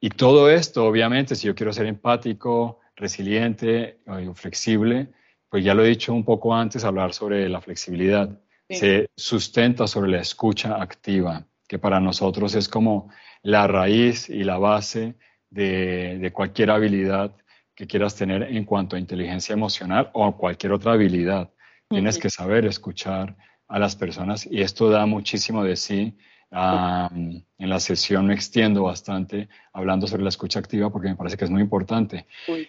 Y 0.00 0.10
todo 0.10 0.50
esto, 0.50 0.84
obviamente, 0.84 1.36
si 1.36 1.46
yo 1.46 1.54
quiero 1.54 1.72
ser 1.72 1.86
empático, 1.86 2.80
resiliente 2.96 4.00
o 4.04 4.34
flexible, 4.34 5.06
pues 5.48 5.62
ya 5.62 5.72
lo 5.72 5.84
he 5.84 5.90
dicho 5.90 6.12
un 6.12 6.24
poco 6.24 6.52
antes, 6.52 6.82
hablar 6.82 7.14
sobre 7.14 7.48
la 7.48 7.60
flexibilidad. 7.60 8.36
Se 8.68 9.08
sustenta 9.16 9.86
sobre 9.86 10.10
la 10.10 10.18
escucha 10.18 10.82
activa, 10.82 11.46
que 11.68 11.78
para 11.78 12.00
nosotros 12.00 12.56
es 12.56 12.68
como 12.68 13.10
la 13.42 13.68
raíz 13.68 14.28
y 14.28 14.42
la 14.42 14.58
base 14.58 15.14
de, 15.50 16.32
cualquier 16.34 16.72
habilidad 16.72 17.36
que 17.80 17.86
quieras 17.86 18.14
tener 18.14 18.42
en 18.42 18.66
cuanto 18.66 18.94
a 18.94 18.98
inteligencia 18.98 19.54
emocional 19.54 20.10
o 20.12 20.36
cualquier 20.36 20.72
otra 20.72 20.92
habilidad. 20.92 21.48
Tienes 21.88 22.18
que 22.18 22.28
saber 22.28 22.66
escuchar 22.66 23.34
a 23.68 23.78
las 23.78 23.96
personas 23.96 24.44
y 24.44 24.60
esto 24.60 24.90
da 24.90 25.06
muchísimo 25.06 25.64
de 25.64 25.76
sí 25.76 26.14
en 26.50 27.42
la 27.58 27.80
sesión 27.80 28.26
me 28.26 28.34
extiendo 28.34 28.82
bastante 28.82 29.48
hablando 29.72 30.06
sobre 30.06 30.24
la 30.24 30.28
escucha 30.28 30.58
activa 30.58 30.90
porque 30.92 31.08
me 31.08 31.16
parece 31.16 31.38
que 31.38 31.46
es 31.46 31.50
muy 31.50 31.62
importante. 31.62 32.26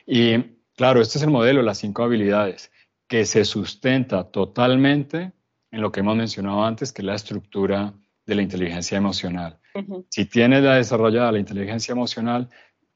Y 0.07 0.37
claro, 0.77 1.01
este 1.01 1.17
es 1.17 1.25
el 1.25 1.29
modelo, 1.29 1.61
las 1.61 1.79
cinco 1.79 2.03
habilidades, 2.03 2.71
que 3.05 3.25
se 3.25 3.43
sustenta 3.43 4.31
totalmente 4.31 5.33
en 5.71 5.81
lo 5.81 5.91
que 5.91 5.99
hemos 5.99 6.15
mencionado 6.15 6.63
antes, 6.63 6.93
que 6.93 7.01
es 7.01 7.05
la 7.05 7.15
estructura 7.15 7.93
de 8.25 8.35
la 8.35 8.43
inteligencia 8.43 8.97
emocional. 8.97 9.59
Si 10.07 10.23
tienes 10.23 10.63
la 10.63 10.75
desarrollada 10.75 11.33
la 11.33 11.39
inteligencia 11.39 11.91
emocional, 11.91 12.47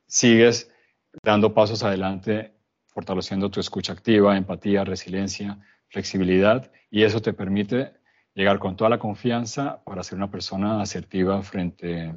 sigues 0.08 0.72
dando 1.24 1.54
pasos 1.54 1.84
adelante, 1.84 2.54
fortaleciendo 2.88 3.50
tu 3.50 3.60
escucha 3.60 3.94
activa, 3.94 4.38
empatía, 4.38 4.84
resiliencia, 4.84 5.60
flexibilidad, 5.90 6.72
y 6.90 7.04
eso 7.04 7.22
te 7.22 7.34
permite 7.34 7.94
llegar 8.34 8.60
con 8.60 8.76
toda 8.76 8.90
la 8.90 9.00
confianza 9.00 9.84
para 9.86 10.04
ser 10.04 10.18
una 10.18 10.30
persona 10.30 10.82
asertiva 10.82 11.42
frente 11.42 12.14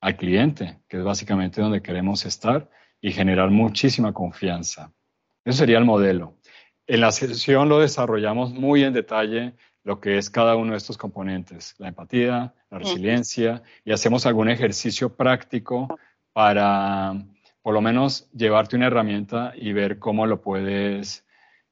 al 0.00 0.16
cliente, 0.16 0.80
que 0.88 0.98
es 0.98 1.04
básicamente 1.04 1.60
donde 1.60 1.82
queremos 1.82 2.24
estar 2.24 2.68
y 3.00 3.12
generar 3.12 3.50
muchísima 3.50 4.12
confianza. 4.12 4.92
Eso 5.44 5.58
sería 5.58 5.78
el 5.78 5.84
modelo. 5.84 6.38
En 6.86 7.00
la 7.00 7.12
sesión 7.12 7.68
lo 7.68 7.78
desarrollamos 7.78 8.52
muy 8.52 8.82
en 8.84 8.92
detalle 8.92 9.54
lo 9.84 10.00
que 10.00 10.18
es 10.18 10.30
cada 10.30 10.56
uno 10.56 10.72
de 10.72 10.78
estos 10.78 10.96
componentes, 10.96 11.74
la 11.78 11.88
empatía, 11.88 12.54
la 12.70 12.78
resiliencia, 12.78 13.62
y 13.84 13.92
hacemos 13.92 14.26
algún 14.26 14.48
ejercicio 14.48 15.14
práctico 15.14 15.88
para 16.32 17.14
por 17.62 17.74
lo 17.74 17.80
menos 17.80 18.28
llevarte 18.32 18.76
una 18.76 18.88
herramienta 18.88 19.52
y 19.56 19.72
ver 19.72 19.98
cómo 19.98 20.26
lo 20.26 20.42
puedes 20.42 21.24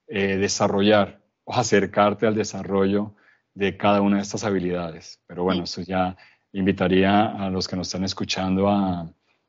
eh, 0.06 0.36
desarrollar 0.36 1.20
o 1.44 1.54
acercarte 1.54 2.26
al 2.26 2.34
desarrollo 2.34 3.14
de 3.54 3.76
cada 3.76 4.00
una 4.00 4.16
de 4.16 4.22
estas 4.22 4.44
habilidades. 4.44 5.20
Pero 5.26 5.44
bueno, 5.44 5.64
eso 5.64 5.82
ya 5.82 6.16
invitaría 6.52 7.26
a 7.26 7.50
los 7.50 7.68
que 7.68 7.76
nos 7.76 7.88
están 7.88 8.04
escuchando 8.04 8.68
a, 8.68 9.00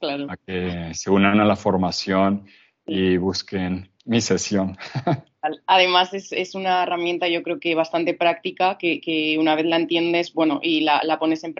a 0.01 0.38
que 0.45 0.93
se 0.93 1.10
unan 1.10 1.39
a 1.39 1.45
la 1.45 1.55
formación 1.55 2.45
y 2.86 3.17
busquen 3.17 3.91
mi 4.05 4.21
sesión. 4.21 4.77
Además, 5.65 6.13
es, 6.13 6.55
una 6.55 6.83
herramienta 6.83 7.27
yo 7.27 7.41
creo 7.41 7.60
que 7.60 7.74
bastante 7.74 8.13
práctica, 8.13 8.77
que, 8.77 9.38
una 9.39 9.55
vez 9.55 9.65
la 9.65 9.77
entiendes, 9.77 10.33
bueno, 10.33 10.60
y 10.62 10.81
la, 10.81 11.01
pones 11.19 11.43
en, 11.43 11.53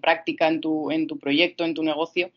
práctica 0.00 0.48
en 0.48 0.60
tu, 0.60 0.90
en 0.90 1.06
tu 1.06 1.18
proyecto, 1.18 1.64
en 1.64 1.74
tu 1.74 1.84
negocio, 1.84 2.30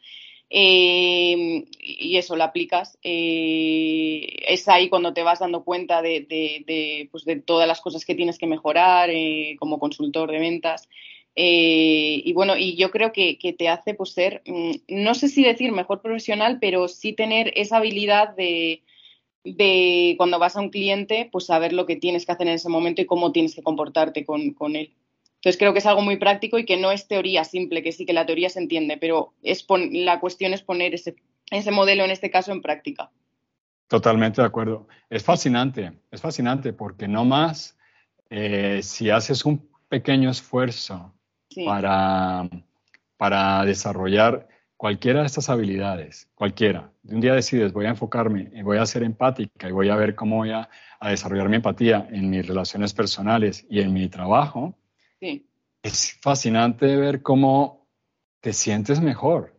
eh, 0.53 1.65
y 1.79 2.17
eso 2.17 2.35
la 2.35 2.45
aplicas, 2.45 2.97
eh, 3.03 4.37
es 4.47 4.67
ahí 4.67 4.89
cuando 4.89 5.13
te 5.13 5.23
vas 5.23 5.39
dando 5.39 5.63
cuenta 5.63 6.01
de, 6.01 7.07
pues 7.11 7.23
de, 7.25 7.37
todas 7.37 7.67
las 7.67 7.79
cosas 7.79 8.05
que 8.05 8.15
tienes 8.15 8.37
que 8.37 8.47
mejorar 8.47 9.09
eh, 9.09 9.55
como 9.59 9.79
consultor 9.79 10.29
de 10.29 10.39
ventas. 10.39 10.89
y 11.35 12.33
bueno, 12.33 12.57
y 12.57 12.75
yo 12.75 12.91
creo 12.91 13.13
que, 13.13 13.37
que, 13.37 13.53
te 13.53 13.69
hace 13.69 13.93
pues 13.93 14.11
ser, 14.11 14.41
mm, 14.45 14.71
no 14.89 15.15
sé 15.15 15.29
si 15.29 15.43
decir 15.43 15.71
mejor 15.71 16.01
profesional, 16.01 16.57
pero 16.59 16.87
sí 16.87 17.13
tener 17.13 17.53
esa 17.55 17.77
habilidad 17.77 18.35
de, 18.35 18.83
de 19.43 20.15
cuando 20.17 20.39
vas 20.39 20.55
a 20.55 20.61
un 20.61 20.69
cliente, 20.69 21.29
pues 21.31 21.45
saber 21.45 21.73
lo 21.73 21.85
que 21.85 21.95
tienes 21.95 22.25
que 22.25 22.31
hacer 22.31 22.47
en 22.47 22.53
ese 22.53 22.69
momento 22.69 23.01
y 23.01 23.05
cómo 23.05 23.31
tienes 23.31 23.55
que 23.55 23.63
comportarte 23.63 24.25
con, 24.25 24.75
él. 24.75 24.93
Entonces 25.41 25.57
creo 25.57 25.73
que 25.73 25.79
es 25.79 25.85
algo 25.87 26.01
muy 26.01 26.17
práctico 26.17 26.59
y 26.59 26.65
que 26.65 26.77
no 26.77 26.91
es 26.91 27.07
teoría 27.07 27.43
simple, 27.43 27.81
que 27.81 27.91
sí 27.91 28.05
que 28.05 28.13
la 28.13 28.27
teoría 28.27 28.49
se 28.49 28.59
entiende, 28.59 28.97
pero 28.97 29.33
es 29.41 29.65
la 29.91 30.19
cuestión 30.19 30.53
es 30.53 30.61
poner 30.61 30.93
ese, 30.93 31.15
ese 31.49 31.71
modelo 31.71 32.03
en 32.03 32.11
este 32.11 32.29
caso 32.29 32.51
en 32.51 32.61
práctica. 32.61 33.09
Totalmente 33.87 34.41
de 34.41 34.47
acuerdo. 34.47 34.87
Es 35.09 35.23
fascinante, 35.23 35.93
es 36.11 36.21
fascinante 36.21 36.73
porque 36.73 37.07
no 37.07 37.25
más 37.25 37.75
eh, 38.29 38.81
si 38.83 39.09
haces 39.09 39.43
un 39.43 39.67
pequeño 39.89 40.29
esfuerzo 40.29 41.13
para, 41.65 42.47
para 43.17 43.65
desarrollar 43.65 44.47
cualquiera 44.77 45.19
de 45.19 45.27
estas 45.27 45.49
habilidades, 45.49 46.29
cualquiera, 46.33 46.91
de 47.03 47.15
un 47.15 47.21
día 47.21 47.35
decides, 47.35 47.73
voy 47.73 47.85
a 47.85 47.89
enfocarme 47.89 48.49
y 48.53 48.61
voy 48.61 48.77
a 48.77 48.85
ser 48.85 49.03
empática 49.03 49.67
y 49.67 49.71
voy 49.71 49.89
a 49.89 49.95
ver 49.95 50.15
cómo 50.15 50.37
voy 50.37 50.51
a, 50.51 50.69
desarrollar 51.01 51.49
mi 51.49 51.57
empatía 51.57 52.07
en 52.11 52.29
mis 52.29 52.47
relaciones 52.47 52.93
personales 52.93 53.65
y 53.69 53.81
en 53.81 53.91
mi 53.91 54.07
trabajo, 54.07 54.75
sí. 55.21 55.47
es 55.83 56.17
fascinante 56.19 56.97
ver 56.97 57.21
cómo 57.21 57.87
te 58.41 58.53
sientes 58.53 58.99
mejor. 58.99 59.53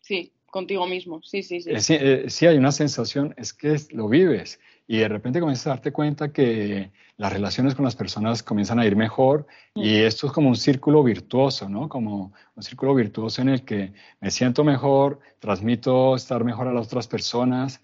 Sí, 0.00 0.32
contigo 0.46 0.86
mismo, 0.86 1.20
sí, 1.22 1.42
sí, 1.42 1.60
sí. 1.60 1.70
Eh, 1.70 2.24
sí, 2.28 2.46
hay 2.46 2.56
una 2.56 2.72
sensación, 2.72 3.34
es 3.36 3.52
que 3.52 3.76
lo 3.90 4.08
vives 4.08 4.60
y 4.86 4.98
de 4.98 5.08
repente 5.08 5.40
comienzas 5.40 5.66
a 5.66 5.70
darte 5.70 5.92
cuenta 5.92 6.32
que 6.32 6.90
las 7.16 7.32
relaciones 7.32 7.74
con 7.74 7.84
las 7.84 7.94
personas 7.94 8.42
comienzan 8.42 8.80
a 8.80 8.86
ir 8.86 8.96
mejor 8.96 9.46
y 9.74 9.90
mm. 9.90 10.06
esto 10.06 10.26
es 10.26 10.32
como 10.32 10.48
un 10.48 10.56
círculo 10.56 11.04
virtuoso, 11.04 11.68
¿no? 11.68 11.88
Como 11.88 12.32
un 12.54 12.62
círculo 12.62 12.94
virtuoso 12.94 13.42
en 13.42 13.50
el 13.50 13.64
que 13.64 13.92
me 14.20 14.30
siento 14.30 14.64
mejor, 14.64 15.20
transmito 15.38 16.16
estar 16.16 16.42
mejor 16.44 16.66
a 16.66 16.72
las 16.72 16.86
otras 16.86 17.06
personas 17.06 17.82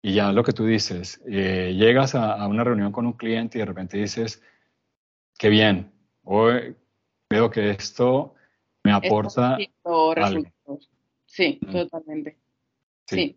y 0.00 0.14
ya 0.14 0.32
lo 0.32 0.44
que 0.44 0.52
tú 0.52 0.64
dices, 0.64 1.20
eh, 1.26 1.74
llegas 1.76 2.14
a, 2.14 2.46
una 2.46 2.62
reunión 2.62 2.92
con 2.92 3.06
un 3.06 3.14
cliente 3.14 3.58
y 3.58 3.60
de 3.60 3.66
repente 3.66 3.98
dices, 3.98 4.42
qué 5.38 5.48
bien, 5.48 5.90
hoy 6.24 6.74
veo 7.30 7.50
que 7.50 7.70
esto 7.70 8.34
me 8.84 8.92
aporta 8.92 9.56
Sí, 11.26 11.58
mm. 11.60 11.72
totalmente. 11.72 12.36
sí. 13.06 13.36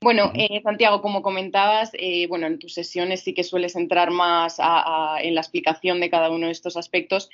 Bueno, 0.00 0.32
eh, 0.34 0.60
Santiago, 0.64 1.00
como 1.00 1.22
comentabas, 1.22 1.92
eh, 1.94 2.26
bueno, 2.26 2.48
en 2.48 2.58
tus 2.58 2.74
sesiones 2.74 3.20
sí 3.20 3.34
que 3.34 3.44
sueles 3.44 3.76
entrar 3.76 4.10
más 4.10 4.58
en 4.58 5.34
la 5.34 5.40
explicación 5.40 6.00
de 6.00 6.10
cada 6.10 6.28
uno 6.30 6.46
de 6.46 6.52
estos 6.52 6.76
aspectos, 6.76 7.30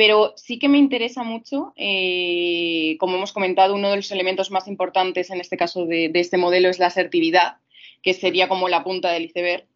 pero 0.00 0.32
sí 0.34 0.58
que 0.58 0.70
me 0.70 0.78
interesa 0.78 1.24
mucho, 1.24 1.74
eh, 1.76 2.96
como 2.98 3.16
hemos 3.16 3.32
comentado, 3.32 3.74
uno 3.74 3.90
de 3.90 3.96
los 3.96 4.10
elementos 4.10 4.50
más 4.50 4.66
importantes 4.66 5.28
en 5.28 5.42
este 5.42 5.58
caso 5.58 5.84
de, 5.84 6.10
este 6.14 6.38
modelo 6.38 6.70
es 6.70 6.78
la 6.78 6.86
asertividad, 6.86 7.56
que 8.02 8.14
sería 8.14 8.48
como 8.48 8.68
la 8.68 8.82
punta 8.82 9.12
del 9.12 9.24
iceberg. 9.24 9.66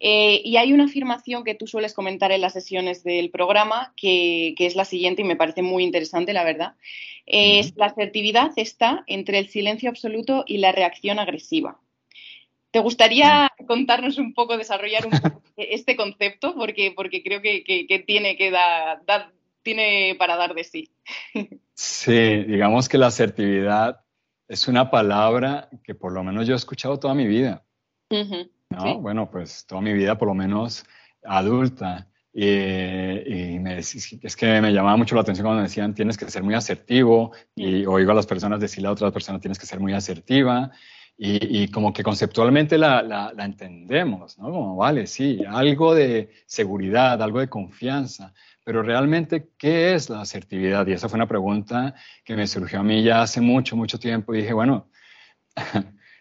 Y 0.00 0.56
hay 0.56 0.72
una 0.72 0.84
afirmación 0.84 1.44
que 1.44 1.54
tú 1.54 1.66
sueles 1.66 1.92
comentar 1.92 2.32
en 2.32 2.40
las 2.40 2.54
sesiones 2.54 3.04
del 3.04 3.30
programa, 3.30 3.92
que, 3.96 4.54
que 4.56 4.66
es 4.66 4.74
la 4.74 4.86
siguiente 4.86 5.22
y 5.22 5.26
me 5.26 5.36
parece 5.36 5.60
muy 5.60 5.84
interesante, 5.84 6.32
la 6.32 6.42
verdad, 6.42 6.74
es, 7.26 7.76
la 7.76 7.86
asertividad 7.86 8.50
está 8.56 9.04
entre 9.06 9.38
el 9.38 9.48
silencio 9.48 9.88
absoluto 9.88 10.44
y 10.46 10.58
la 10.58 10.72
reacción 10.72 11.18
agresiva. 11.18 11.78
¿Te 12.70 12.80
gustaría 12.80 13.50
contarnos 13.66 14.18
un 14.18 14.32
poco, 14.32 14.56
desarrollar 14.56 15.06
un 15.06 15.12
poco 15.12 15.42
este 15.56 15.96
concepto? 15.96 16.54
Porque, 16.54 16.92
porque 16.94 17.22
creo 17.22 17.40
que, 17.40 18.04
tiene 18.06 18.36
que 18.36 18.50
dar, 18.50 19.32
tiene 19.62 20.16
para 20.18 20.36
dar 20.36 20.54
de 20.54 20.64
sí. 20.64 20.90
Sí, 21.74 22.44
digamos 22.44 22.88
que 22.88 22.98
la 22.98 23.06
asertividad 23.06 24.00
es 24.48 24.68
una 24.68 24.90
palabra 24.90 25.68
que 25.84 25.94
por 25.94 26.12
lo 26.12 26.22
menos 26.22 26.46
yo 26.46 26.54
he 26.54 26.56
escuchado 26.56 26.98
toda 26.98 27.14
mi 27.14 27.26
vida. 27.26 27.64
Bueno, 28.70 29.30
pues 29.30 29.66
toda 29.66 29.80
mi 29.80 29.92
vida, 29.92 30.16
por 30.16 30.28
lo 30.28 30.34
menos 30.34 30.84
adulta. 31.24 32.06
Y, 32.32 33.58
me, 33.58 33.78
es 33.78 34.36
que 34.36 34.60
me 34.60 34.72
llamaba 34.72 34.96
mucho 34.96 35.16
la 35.16 35.22
atención 35.22 35.44
cuando 35.44 35.64
decían 35.64 35.94
tienes 35.94 36.16
que 36.16 36.30
ser 36.30 36.44
muy 36.44 36.54
asertivo 36.54 37.32
y 37.56 37.84
oigo 37.86 38.12
a 38.12 38.14
las 38.14 38.26
personas 38.26 38.60
decirle 38.60 38.86
a 38.86 38.92
otras 38.92 39.12
personas 39.12 39.40
tienes 39.40 39.58
que 39.58 39.66
ser 39.66 39.80
muy 39.80 39.92
asertiva 39.94 40.70
y, 41.18 41.68
como 41.68 41.92
que 41.92 42.02
conceptualmente 42.02 42.78
la, 42.78 43.02
la, 43.02 43.32
la, 43.34 43.44
entendemos, 43.44 44.38
¿no? 44.38 44.44
Como 44.44 44.76
vale, 44.76 45.06
sí, 45.06 45.42
algo 45.46 45.94
de 45.94 46.30
seguridad, 46.46 47.22
algo 47.22 47.40
de 47.40 47.48
confianza, 47.48 48.32
pero 48.64 48.82
realmente, 48.82 49.50
¿qué 49.58 49.92
es 49.92 50.08
la 50.08 50.22
asertividad? 50.22 50.86
Y 50.86 50.92
esa 50.92 51.10
fue 51.10 51.18
una 51.18 51.28
pregunta 51.28 51.94
que 52.24 52.36
me 52.36 52.46
surgió 52.46 52.80
a 52.80 52.82
mí 52.84 53.02
ya 53.02 53.20
hace 53.20 53.42
mucho, 53.42 53.76
mucho 53.76 53.98
tiempo 53.98 54.32
y 54.32 54.38
dije, 54.38 54.54
bueno, 54.54 54.88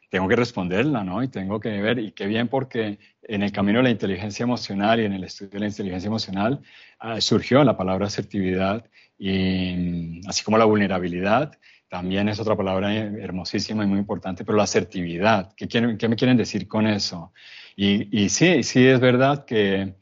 tengo 0.09 0.27
que 0.27 0.35
responderla, 0.35 1.03
¿no? 1.03 1.23
Y 1.23 1.27
tengo 1.27 1.59
que 1.59 1.69
ver, 1.81 1.99
y 1.99 2.11
qué 2.11 2.25
bien 2.25 2.47
porque 2.47 2.99
en 3.21 3.43
el 3.43 3.51
camino 3.51 3.79
de 3.79 3.83
la 3.83 3.89
inteligencia 3.91 4.43
emocional 4.43 4.99
y 4.99 5.05
en 5.05 5.13
el 5.13 5.23
estudio 5.23 5.51
de 5.51 5.59
la 5.59 5.67
inteligencia 5.67 6.07
emocional 6.07 6.61
ah, 6.99 7.21
surgió 7.21 7.63
la 7.63 7.77
palabra 7.77 8.07
asertividad, 8.07 8.85
y, 9.17 10.21
así 10.27 10.43
como 10.43 10.57
la 10.57 10.65
vulnerabilidad, 10.65 11.57
también 11.89 12.29
es 12.29 12.39
otra 12.39 12.55
palabra 12.55 12.93
hermosísima 12.93 13.83
y 13.83 13.87
muy 13.87 13.99
importante, 13.99 14.45
pero 14.45 14.57
la 14.57 14.63
asertividad, 14.63 15.53
¿qué, 15.55 15.67
quieren, 15.67 15.97
qué 15.97 16.07
me 16.07 16.15
quieren 16.15 16.37
decir 16.37 16.67
con 16.67 16.87
eso? 16.87 17.33
Y, 17.75 18.23
y 18.23 18.29
sí, 18.29 18.63
sí 18.63 18.85
es 18.85 18.99
verdad 18.99 19.45
que 19.45 19.95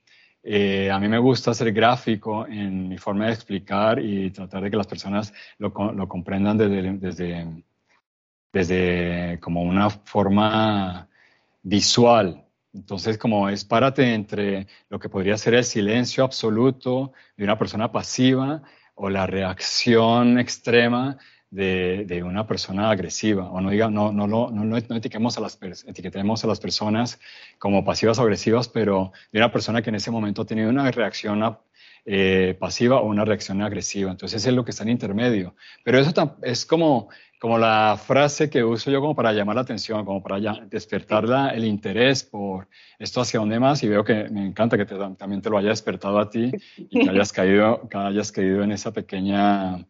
eh, 0.43 0.89
a 0.91 0.99
mí 0.99 1.07
me 1.07 1.17
gusta 1.17 1.53
ser 1.53 1.73
gráfico 1.73 2.47
en 2.47 2.89
mi 2.89 2.97
forma 2.97 3.27
de 3.27 3.33
explicar 3.33 3.99
y 3.99 4.31
tratar 4.31 4.63
de 4.63 4.71
que 4.71 4.77
las 4.77 4.87
personas 4.87 5.33
lo, 5.57 5.73
lo 5.93 6.07
comprendan 6.07 6.57
desde, 6.57 6.93
desde 6.93 7.63
desde 8.57 9.39
como 9.39 9.61
una 9.61 9.89
forma 9.89 11.07
visual. 11.61 12.43
Entonces, 12.73 13.17
como 13.17 13.49
es 13.49 13.63
párate 13.65 14.13
entre 14.13 14.67
lo 14.89 14.99
que 14.99 15.09
podría 15.09 15.37
ser 15.37 15.53
el 15.53 15.63
silencio 15.63 16.23
absoluto 16.23 17.13
de 17.35 17.43
una 17.43 17.57
persona 17.57 17.91
pasiva 17.91 18.63
o 18.95 19.09
la 19.09 19.27
reacción 19.27 20.39
extrema 20.39 21.17
de, 21.51 22.23
una 22.25 22.47
persona 22.47 22.89
agresiva. 22.89 23.49
O 23.51 23.61
no, 23.61 23.69
diga, 23.69 23.89
no, 23.89 24.11
no, 24.11 24.27
no, 24.27 24.49
no, 24.49 24.77
etiquetemos, 24.77 25.37
a 25.37 25.41
las, 25.41 25.59
etiquetemos 25.85 26.43
a 26.43 26.47
las 26.47 26.59
personas 26.59 27.19
como 27.59 27.85
pasivas 27.85 28.17
o 28.17 28.23
agresivas, 28.23 28.67
pero 28.67 29.11
de 29.31 29.39
una 29.39 29.51
persona 29.51 29.81
que 29.81 29.89
en 29.89 29.95
ese 29.95 30.11
momento 30.11 30.41
ha 30.41 30.45
tenido 30.45 30.69
una 30.69 30.89
reacción 30.91 31.43
eh, 32.09 32.55
pasiva 32.59 33.01
o 33.01 33.07
una 33.07 33.25
reacción 33.25 33.61
agresiva. 33.61 34.09
Entonces, 34.09 34.45
es 34.45 34.53
lo 34.53 34.63
que 34.65 34.71
está 34.71 34.83
en 34.83 34.89
intermedio. 34.89 35.55
Pero 35.83 35.99
eso 35.99 36.13
es 36.41 36.65
como 36.65 37.09
como 37.39 37.59
la 37.59 37.99
frase 38.03 38.49
que 38.49 38.63
uso 38.63 38.89
yo 38.89 38.99
como 38.99 39.15
para 39.15 39.31
llamar 39.31 39.55
la 39.55 39.61
atención, 39.61 40.03
como 40.05 40.23
para 40.23 40.39
despertar 40.65 41.53
el 41.53 41.65
interés 41.65 42.23
por 42.23 42.67
esto 42.97 43.21
hacia 43.21 43.39
dónde 43.39 43.59
más 43.59 43.83
y 43.83 43.87
veo 43.87 44.03
que 44.03 44.27
me 44.29 44.45
encanta 44.45 44.77
que 44.77 44.85
también 44.85 45.41
te 45.41 45.49
lo 45.49 45.57
haya 45.57 45.69
despertado 45.69 46.17
a 46.17 46.29
ti 46.29 46.51
y 46.77 47.03
que 47.03 47.09
hayas 47.09 47.31
caído, 47.31 47.87
que 47.89 47.97
hayas 47.97 48.31
caído 48.31 48.63
en 48.63 48.71
esa 48.71 48.91
pequeña 48.91 49.85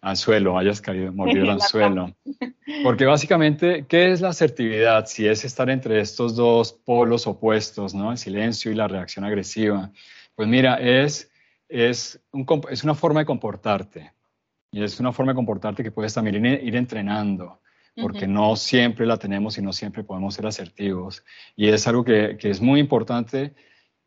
anzuelo, 0.00 0.56
hayas 0.56 0.80
caído, 0.80 1.12
mordido 1.12 1.44
el 1.44 1.50
anzuelo. 1.50 2.14
Porque 2.82 3.04
básicamente, 3.04 3.84
¿qué 3.88 4.12
es 4.12 4.20
la 4.20 4.28
asertividad? 4.28 5.06
Si 5.06 5.26
es 5.26 5.44
estar 5.44 5.68
entre 5.68 6.00
estos 6.00 6.34
dos 6.34 6.72
polos 6.72 7.26
opuestos, 7.26 7.94
¿no? 7.94 8.12
El 8.12 8.18
silencio 8.18 8.70
y 8.70 8.74
la 8.74 8.88
reacción 8.88 9.24
agresiva. 9.24 9.90
Pues 10.34 10.48
mira, 10.48 10.76
es, 10.76 11.30
es, 11.68 12.20
es 12.70 12.84
una 12.84 12.94
forma 12.94 13.20
de 13.20 13.26
comportarte. 13.26 14.12
Y 14.70 14.82
es 14.82 15.00
una 15.00 15.12
forma 15.12 15.32
de 15.32 15.36
comportarte 15.36 15.82
que 15.82 15.92
puedes 15.92 16.14
también 16.14 16.44
ir, 16.44 16.76
entrenando, 16.76 17.60
porque 17.94 18.26
no 18.26 18.56
siempre 18.56 19.06
la 19.06 19.16
tenemos 19.16 19.56
y 19.56 19.62
no 19.62 19.72
siempre 19.72 20.04
podemos 20.04 20.34
ser 20.34 20.46
asertivos. 20.46 21.24
Y 21.54 21.68
es 21.68 21.86
algo 21.86 22.04
que, 22.04 22.36
que 22.38 22.50
es 22.50 22.60
muy 22.60 22.80
importante. 22.80 23.54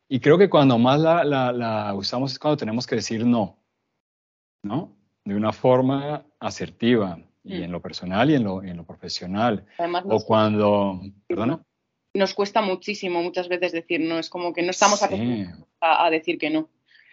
Y 0.07 0.19
creo 0.19 0.37
que 0.37 0.49
cuando 0.49 0.77
más 0.77 0.99
la, 0.99 1.23
la, 1.23 1.51
la 1.51 1.93
usamos 1.95 2.33
es 2.33 2.39
cuando 2.39 2.57
tenemos 2.57 2.85
que 2.85 2.95
decir 2.95 3.25
no. 3.25 3.57
¿No? 4.61 4.99
de 5.29 5.35
una 5.35 5.53
forma 5.53 6.25
asertiva 6.39 7.19
y 7.43 7.59
mm. 7.59 7.63
en 7.63 7.71
lo 7.71 7.81
personal 7.81 8.29
y 8.31 8.35
en 8.35 8.43
lo, 8.43 8.63
en 8.63 8.77
lo 8.77 8.83
profesional. 8.83 9.65
o 10.05 10.25
cuando, 10.25 11.01
perdona. 11.27 11.63
Nos 12.15 12.33
cuesta 12.33 12.61
muchísimo 12.61 13.21
muchas 13.21 13.47
veces 13.47 13.71
decir 13.71 14.01
no, 14.01 14.17
es 14.17 14.29
como 14.29 14.51
que 14.51 14.63
no 14.63 14.71
estamos 14.71 15.01
a, 15.03 16.09
decir 16.09 16.37
que 16.39 16.49
no. 16.49 16.67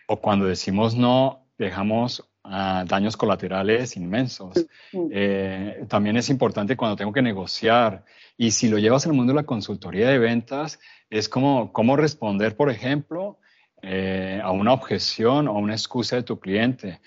O 0.07 0.21
cuando 0.21 0.47
decimos 0.47 0.95
no, 0.95 1.47
dejamos 1.59 2.25
ah, 2.45 2.85
daños 2.87 3.17
colaterales 3.17 3.97
inmensos. 3.97 4.67
Eh, 5.11 5.85
también 5.89 6.17
es 6.17 6.31
importante 6.31 6.77
cuando 6.77 6.97
tengo 6.97 7.13
que 7.13 7.23
negociar. 7.23 8.05
Y 8.37 8.51
si 8.51 8.69
lo 8.69 8.79
llevas 8.79 9.07
al 9.07 9.13
mundo 9.15 9.33
de 9.33 9.37
la 9.37 9.47
consultoría 9.47 10.09
de 10.09 10.19
ventas, 10.19 10.79
es 11.11 11.29
como 11.29 11.73
cómo 11.73 11.97
responder, 11.97 12.57
por 12.57 12.71
ejemplo, 12.71 13.39
eh, 13.83 14.41
a 14.43 14.51
una 14.53 14.73
objeción 14.73 15.49
o 15.49 15.55
una 15.55 15.75
excusa 15.75 16.17
de 16.17 16.23
tu 16.23 16.39
cliente. 16.39 17.01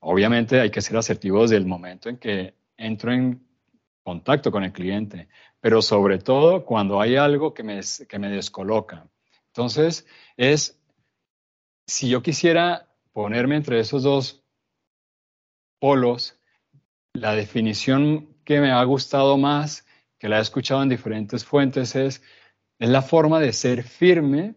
Obviamente 0.00 0.60
hay 0.60 0.70
que 0.70 0.82
ser 0.82 0.96
asertivos 0.96 1.50
desde 1.50 1.60
el 1.60 1.66
momento 1.66 2.08
en 2.08 2.18
que 2.18 2.54
entro 2.76 3.12
en 3.12 3.46
contacto 4.02 4.52
con 4.52 4.62
el 4.64 4.72
cliente, 4.72 5.28
pero 5.60 5.82
sobre 5.82 6.18
todo 6.18 6.64
cuando 6.64 7.00
hay 7.00 7.16
algo 7.16 7.52
que 7.54 7.62
me, 7.62 7.80
que 8.08 8.18
me 8.18 8.28
descoloca. 8.30 9.06
Entonces, 9.48 10.06
es, 10.36 10.78
si 11.86 12.08
yo 12.08 12.22
quisiera 12.22 12.88
ponerme 13.12 13.56
entre 13.56 13.80
esos 13.80 14.02
dos 14.02 14.44
polos, 15.80 16.38
la 17.12 17.34
definición 17.34 18.36
que 18.44 18.60
me 18.60 18.70
ha 18.70 18.82
gustado 18.84 19.38
más, 19.38 19.86
que 20.18 20.28
la 20.28 20.38
he 20.38 20.42
escuchado 20.42 20.82
en 20.82 20.88
diferentes 20.88 21.44
fuentes, 21.44 21.94
es, 21.96 22.22
es 22.78 22.88
la 22.88 23.02
forma 23.02 23.40
de 23.40 23.52
ser 23.52 23.82
firme 23.82 24.54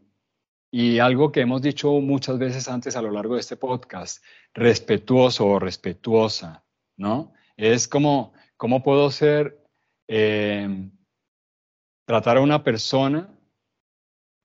y 0.72 1.00
algo 1.00 1.32
que 1.32 1.42
hemos 1.42 1.62
dicho 1.62 1.92
muchas 2.00 2.38
veces 2.38 2.68
antes 2.68 2.96
a 2.96 3.02
lo 3.02 3.12
largo 3.12 3.36
de 3.36 3.42
este 3.42 3.58
podcast, 3.58 4.24
respetuoso 4.54 5.46
o 5.46 5.60
respetuosa, 5.60 6.64
¿no? 6.98 7.34
Es 7.58 7.88
como, 7.88 8.34
¿cómo 8.56 8.84
puedo 8.84 9.10
ser, 9.12 9.64
eh, 10.08 10.90
tratar 12.06 12.38
a 12.38 12.42
una 12.42 12.64
persona 12.64 13.39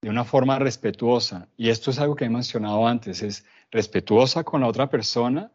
de 0.04 0.10
una 0.10 0.24
forma 0.24 0.58
respetuosa? 0.58 1.48
Y 1.56 1.70
esto 1.70 1.90
es 1.90 1.98
algo 1.98 2.14
que 2.14 2.26
he 2.26 2.28
mencionado 2.28 2.86
antes, 2.86 3.22
es 3.22 3.46
respetuosa 3.70 4.44
con 4.44 4.60
la 4.60 4.68
otra 4.68 4.90
persona 4.90 5.50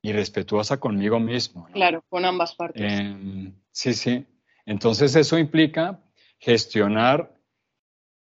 y 0.00 0.12
respetuosa 0.12 0.80
conmigo 0.80 1.20
mismo. 1.20 1.68
Claro, 1.72 2.02
con 2.08 2.24
ambas 2.24 2.54
partes. 2.54 2.82
Eh, 2.82 3.52
sí, 3.70 3.92
sí. 3.92 4.24
Entonces 4.64 5.14
eso 5.14 5.38
implica 5.38 6.00
gestionar 6.38 7.34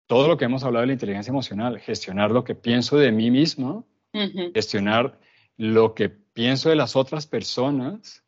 todo 0.07 0.29
lo 0.29 0.37
que 0.37 0.45
hemos 0.45 0.65
hablado 0.65 0.83
de 0.83 0.89
la 0.89 0.93
inteligencia 0.93 1.31
emocional, 1.31 1.79
gestionar 1.81 2.31
lo 2.31 2.45
que 2.45 2.55
pienso 2.55 2.99
de 2.99 3.11
mí 3.11 3.31
mismo, 3.31 3.87
gestionar 4.53 5.19
lo 5.57 5.95
que 5.95 6.11
pienso 6.11 6.69
de 6.69 6.77
las 6.77 6.95
otras 6.95 7.27
personas, 7.27 8.23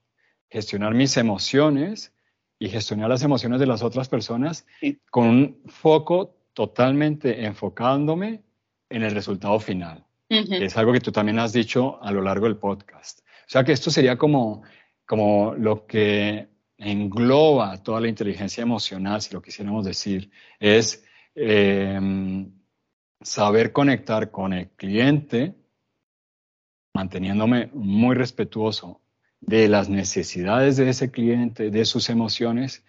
gestionar 0.48 0.94
mis 0.94 1.18
emociones 1.18 2.14
y 2.58 2.70
gestionar 2.70 3.10
las 3.10 3.22
emociones 3.22 3.60
de 3.60 3.66
las 3.66 3.82
otras 3.82 4.08
personas 4.08 4.66
con 5.10 5.28
un 5.28 5.62
foco 5.66 6.34
totalmente 6.54 7.44
enfocándome 7.44 8.42
en 8.88 9.02
el 9.02 9.12
resultado 9.12 9.60
final. 9.60 10.04
Es 10.28 10.76
algo 10.76 10.92
que 10.92 11.00
tú 11.00 11.12
también 11.12 11.38
has 11.38 11.52
dicho 11.52 12.02
a 12.02 12.10
lo 12.10 12.22
largo 12.22 12.46
del 12.46 12.56
podcast. 12.56 13.20
O 13.20 13.48
sea 13.48 13.62
que 13.62 13.72
esto 13.72 13.90
sería 13.90 14.16
como, 14.16 14.62
como 15.06 15.54
lo 15.54 15.86
que 15.86 16.48
engloba 16.78 17.82
toda 17.82 18.00
la 18.00 18.08
inteligencia 18.08 18.62
emocional, 18.62 19.20
si 19.20 19.34
lo 19.34 19.42
quisiéramos 19.42 19.84
decir, 19.84 20.30
es 20.58 21.04
Em, 21.34 22.52
saber 23.20 23.72
conectar 23.72 24.30
con 24.30 24.52
el 24.52 24.70
cliente, 24.70 25.54
manteniéndome 26.94 27.70
muy 27.72 28.14
respetuoso 28.14 29.02
de 29.40 29.68
las 29.68 29.88
necesidades 29.88 30.76
de 30.76 30.88
ese 30.88 31.10
cliente, 31.10 31.70
de 31.70 31.84
sus 31.84 32.08
emociones 32.08 32.84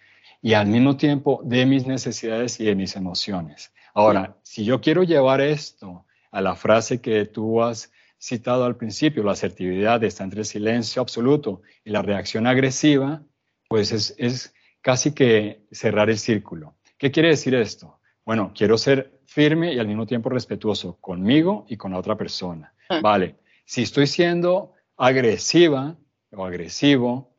y 0.46 0.54
al 0.54 0.68
mismo 0.68 0.96
tiempo 0.96 1.40
de 1.42 1.66
mis 1.66 1.88
necesidades 1.88 2.60
y 2.60 2.66
de 2.66 2.76
mis 2.76 2.94
emociones. 2.94 3.72
Ahora, 3.92 4.36
si 4.44 4.64
yo 4.64 4.80
quiero 4.80 5.02
llevar 5.02 5.40
esto 5.40 6.06
a 6.30 6.40
la 6.40 6.54
frase 6.54 7.00
que 7.00 7.24
tú 7.24 7.64
has 7.64 7.90
citado 8.16 8.64
al 8.64 8.76
principio, 8.76 9.24
la 9.24 9.32
asertividad 9.32 10.04
está 10.04 10.22
entre 10.22 10.42
el 10.42 10.46
silencio 10.46 11.02
absoluto 11.02 11.62
y 11.84 11.90
la 11.90 12.00
reacción 12.00 12.46
agresiva, 12.46 13.24
pues 13.68 13.90
es, 13.90 14.14
es 14.18 14.54
casi 14.82 15.12
que 15.14 15.66
cerrar 15.72 16.10
el 16.10 16.18
círculo. 16.18 16.76
¿Qué 16.96 17.10
quiere 17.10 17.30
decir 17.30 17.56
esto? 17.56 17.98
Bueno, 18.24 18.52
quiero 18.54 18.78
ser 18.78 19.18
firme 19.24 19.74
y 19.74 19.80
al 19.80 19.88
mismo 19.88 20.06
tiempo 20.06 20.28
respetuoso 20.28 20.96
conmigo 21.00 21.66
y 21.68 21.76
con 21.76 21.90
la 21.90 21.98
otra 21.98 22.16
persona. 22.16 22.72
Ah. 22.88 23.00
Vale, 23.02 23.34
si 23.64 23.82
estoy 23.82 24.06
siendo 24.06 24.74
agresiva 24.96 25.96
o 26.30 26.46
agresivo, 26.46 27.35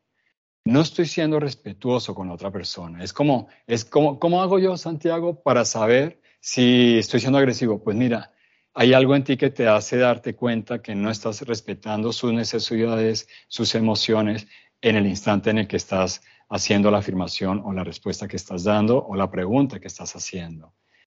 no 0.68 0.82
estoy 0.82 1.06
siendo 1.06 1.40
respetuoso 1.40 2.14
con 2.14 2.28
la 2.28 2.34
otra 2.34 2.52
persona. 2.52 3.02
Es 3.02 3.14
como, 3.14 3.48
es 3.68 3.86
como, 3.86 4.20
¿cómo 4.20 4.42
hago 4.42 4.60
yo, 4.60 4.76
Santiago, 4.76 5.42
para 5.42 5.64
saber 5.64 6.22
si 6.42 6.98
estoy 6.98 7.22
siendo 7.22 7.38
agresivo? 7.38 7.82
Pues 7.82 7.96
mira, 7.96 8.34
hay 8.74 8.94
algo 8.94 9.16
en 9.16 9.24
ti 9.24 9.38
que 9.38 9.50
te 9.50 9.68
hace 9.68 9.98
darte 9.98 10.36
cuenta 10.36 10.82
que 10.82 10.94
no 10.94 11.10
estás 11.10 11.42
respetando 11.44 12.12
sus 12.12 12.34
necesidades, 12.34 13.30
sus 13.48 13.76
emociones 13.76 14.48
en 14.82 14.98
el 14.98 15.08
instante 15.08 15.52
en 15.52 15.60
el 15.60 15.68
que 15.68 15.78
estás 15.78 16.22
haciendo 16.50 16.92
la 16.92 16.98
afirmación 16.98 17.62
o 17.64 17.72
la 17.72 17.86
respuesta 17.86 18.28
que 18.28 18.36
estás 18.36 18.66
dando 18.66 19.04
o 19.04 19.16
la 19.16 19.32
pregunta 19.32 19.80
que 19.80 19.88
estás 19.88 20.16
haciendo. 20.18 20.74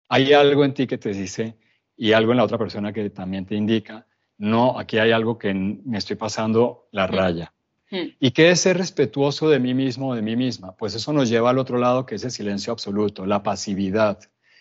Hay 0.08 0.32
algo 0.32 0.64
en 0.64 0.72
ti 0.72 0.86
que 0.86 0.98
te 0.98 1.10
dice 1.10 1.58
y 1.94 2.12
algo 2.12 2.32
en 2.32 2.38
la 2.38 2.44
otra 2.44 2.58
persona 2.58 2.92
que 2.92 3.10
también 3.10 3.44
te 3.44 3.54
indica, 3.54 4.06
no, 4.38 4.78
aquí 4.78 4.98
hay 4.98 5.12
algo 5.12 5.38
que 5.38 5.52
me 5.52 5.98
estoy 5.98 6.16
pasando 6.16 6.88
la 6.90 7.06
raya. 7.06 7.52
¿Y 8.18 8.30
qué 8.30 8.50
es 8.50 8.60
ser 8.60 8.78
respetuoso 8.78 9.50
de 9.50 9.60
mí 9.60 9.74
mismo 9.74 10.10
o 10.10 10.14
de 10.14 10.22
mí 10.22 10.34
misma? 10.34 10.74
Pues 10.76 10.94
eso 10.94 11.12
nos 11.12 11.28
lleva 11.28 11.50
al 11.50 11.58
otro 11.58 11.78
lado, 11.78 12.06
que 12.06 12.14
es 12.14 12.24
el 12.24 12.30
silencio 12.30 12.72
absoluto, 12.72 13.26
la 13.26 13.42
pasividad. 13.42 14.18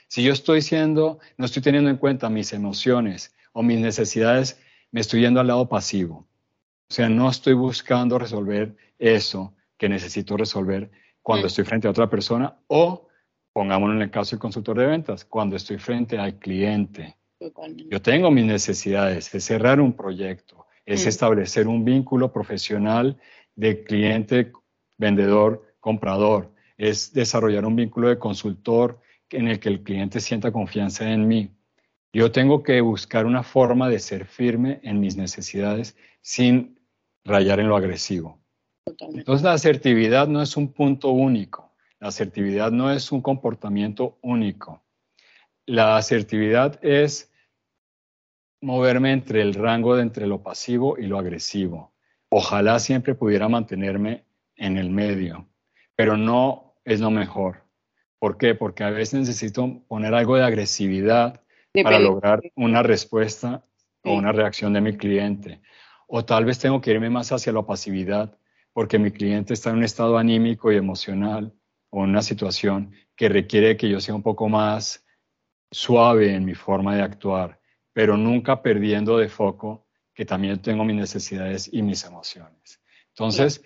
Si 0.07 0.21
yo 0.21 0.33
estoy 0.33 0.61
siendo, 0.61 1.19
no 1.37 1.45
estoy 1.45 1.61
teniendo 1.61 1.89
en 1.89 1.95
cuenta 1.95 2.29
mis 2.29 2.51
emociones 2.51 3.33
o 3.53 3.63
mis 3.63 3.79
necesidades, 3.79 4.59
me 4.91 4.99
estoy 4.99 5.21
yendo 5.21 5.39
al 5.39 5.47
lado 5.47 5.69
pasivo. 5.69 6.27
O 6.89 6.93
sea, 6.93 7.07
no 7.07 7.29
estoy 7.29 7.53
buscando 7.53 8.19
resolver 8.19 8.75
eso, 8.99 9.53
que 9.77 9.87
necesito 9.87 10.35
resolver 10.35 10.91
cuando 11.21 11.45
mm. 11.45 11.47
estoy 11.47 11.63
frente 11.63 11.87
a 11.87 11.91
otra 11.91 12.09
persona 12.09 12.57
o, 12.67 13.07
pongámonos 13.53 13.95
en 13.95 14.01
el 14.01 14.11
caso 14.11 14.31
del 14.31 14.41
consultor 14.41 14.77
de 14.77 14.87
ventas, 14.87 15.23
cuando 15.23 15.55
estoy 15.55 15.77
frente 15.77 16.17
al 16.17 16.37
cliente. 16.37 17.15
Yo 17.89 18.01
tengo 18.01 18.29
mis 18.29 18.45
necesidades, 18.45 19.33
es 19.33 19.45
cerrar 19.45 19.79
un 19.79 19.93
proyecto, 19.93 20.60
es 20.85 21.05
mm. 21.05 21.09
establecer 21.09 21.67
un 21.67 21.85
vínculo 21.85 22.31
profesional 22.31 23.17
de 23.55 23.83
cliente, 23.83 24.51
vendedor, 24.97 25.75
comprador, 25.79 26.51
es 26.77 27.13
desarrollar 27.13 27.65
un 27.65 27.75
vínculo 27.75 28.09
de 28.09 28.17
consultor 28.17 28.99
en 29.29 29.47
el 29.47 29.59
que 29.59 29.69
el 29.69 29.83
cliente 29.83 30.19
sienta 30.19 30.51
confianza 30.51 31.11
en 31.11 31.27
mí. 31.27 31.51
Yo 32.13 32.31
tengo 32.31 32.63
que 32.63 32.81
buscar 32.81 33.25
una 33.25 33.43
forma 33.43 33.87
de 33.87 33.99
ser 33.99 34.25
firme 34.25 34.79
en 34.83 34.99
mis 34.99 35.15
necesidades 35.15 35.95
sin 36.21 36.79
rayar 37.23 37.59
en 37.59 37.69
lo 37.69 37.77
agresivo. 37.77 38.39
Entonces 38.85 39.43
la 39.43 39.53
asertividad 39.53 40.27
no 40.27 40.41
es 40.41 40.57
un 40.57 40.73
punto 40.73 41.11
único, 41.11 41.73
la 41.99 42.09
asertividad 42.09 42.71
no 42.71 42.91
es 42.91 43.11
un 43.11 43.21
comportamiento 43.21 44.17
único. 44.21 44.83
La 45.65 45.97
asertividad 45.97 46.83
es 46.83 47.30
moverme 48.61 49.11
entre 49.11 49.41
el 49.41 49.53
rango 49.53 49.95
de 49.95 50.03
entre 50.03 50.27
lo 50.27 50.41
pasivo 50.41 50.97
y 50.97 51.07
lo 51.07 51.17
agresivo. 51.17 51.93
Ojalá 52.29 52.79
siempre 52.79 53.15
pudiera 53.15 53.49
mantenerme 53.49 54.25
en 54.55 54.77
el 54.77 54.89
medio, 54.89 55.47
pero 55.95 56.15
no 56.15 56.75
es 56.85 56.99
lo 56.99 57.11
mejor. 57.11 57.63
¿Por 58.19 58.37
qué? 58.37 58.55
Porque 58.55 58.83
a 58.83 58.91
veces 58.91 59.19
necesito 59.19 59.81
poner 59.87 60.13
algo 60.13 60.35
de 60.35 60.43
agresividad 60.43 61.41
para 61.83 61.99
lograr 61.99 62.41
una 62.55 62.83
respuesta 62.83 63.65
o 64.03 64.13
una 64.13 64.31
reacción 64.31 64.73
de 64.73 64.81
mi 64.81 64.95
cliente. 64.95 65.61
O 66.07 66.23
tal 66.23 66.45
vez 66.45 66.59
tengo 66.59 66.81
que 66.81 66.91
irme 66.91 67.09
más 67.09 67.31
hacia 67.31 67.53
la 67.53 67.63
pasividad 67.63 68.37
porque 68.73 68.99
mi 68.99 69.11
cliente 69.11 69.53
está 69.53 69.71
en 69.71 69.77
un 69.77 69.83
estado 69.83 70.17
anímico 70.17 70.71
y 70.71 70.77
emocional 70.77 71.53
o 71.89 72.03
en 72.03 72.11
una 72.11 72.21
situación 72.21 72.93
que 73.15 73.29
requiere 73.29 73.75
que 73.77 73.89
yo 73.89 73.99
sea 73.99 74.15
un 74.15 74.23
poco 74.23 74.47
más 74.49 75.05
suave 75.71 76.35
en 76.35 76.45
mi 76.45 76.53
forma 76.53 76.95
de 76.95 77.01
actuar, 77.01 77.60
pero 77.93 78.17
nunca 78.17 78.61
perdiendo 78.61 79.17
de 79.17 79.29
foco 79.29 79.87
que 80.13 80.25
también 80.25 80.61
tengo 80.61 80.83
mis 80.83 80.95
necesidades 80.95 81.69
y 81.71 81.81
mis 81.81 82.03
emociones. 82.03 82.81
Entonces, 83.09 83.63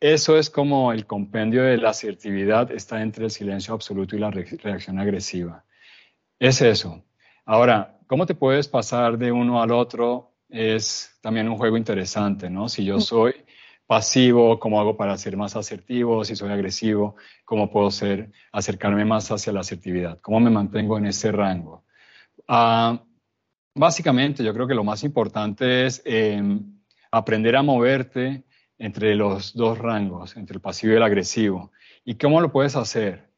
eso 0.00 0.36
es 0.36 0.50
como 0.50 0.92
el 0.92 1.06
compendio 1.06 1.62
de 1.62 1.78
la 1.78 1.90
asertividad 1.90 2.70
está 2.70 3.02
entre 3.02 3.24
el 3.24 3.30
silencio 3.30 3.74
absoluto 3.74 4.14
y 4.14 4.18
la 4.18 4.30
reacción 4.30 4.98
agresiva. 4.98 5.64
Es 6.38 6.60
eso. 6.60 7.02
Ahora, 7.44 7.98
¿cómo 8.06 8.26
te 8.26 8.34
puedes 8.34 8.68
pasar 8.68 9.16
de 9.16 9.32
uno 9.32 9.62
al 9.62 9.72
otro? 9.72 10.34
Es 10.48 11.16
también 11.22 11.48
un 11.48 11.56
juego 11.56 11.76
interesante, 11.76 12.50
¿no? 12.50 12.68
Si 12.68 12.84
yo 12.84 13.00
soy 13.00 13.34
pasivo, 13.86 14.58
¿cómo 14.58 14.80
hago 14.80 14.96
para 14.96 15.16
ser 15.16 15.36
más 15.36 15.56
asertivo? 15.56 16.24
Si 16.24 16.36
soy 16.36 16.50
agresivo, 16.50 17.16
¿cómo 17.44 17.70
puedo 17.70 17.90
ser, 17.90 18.30
acercarme 18.52 19.04
más 19.04 19.30
hacia 19.30 19.52
la 19.52 19.60
asertividad? 19.60 20.20
¿Cómo 20.20 20.40
me 20.40 20.50
mantengo 20.50 20.98
en 20.98 21.06
ese 21.06 21.32
rango? 21.32 21.84
Ah, 22.48 23.02
básicamente, 23.76 24.42
yo 24.42 24.52
creo 24.52 24.66
que 24.66 24.74
lo 24.74 24.84
más 24.84 25.04
importante 25.04 25.86
es 25.86 26.02
em, 26.04 26.80
aprender 27.10 27.54
a 27.56 27.62
moverte 27.62 28.44
entre 28.78 29.14
los 29.14 29.54
dos 29.54 29.78
rangos, 29.78 30.36
entre 30.36 30.56
el 30.56 30.60
pasivo 30.60 30.92
y 30.92 30.96
el 30.96 31.02
agresivo. 31.02 31.72
¿Y 32.04 32.14
cómo 32.16 32.40
lo 32.40 32.50
puedes 32.50 32.76
hacer? 32.76 33.30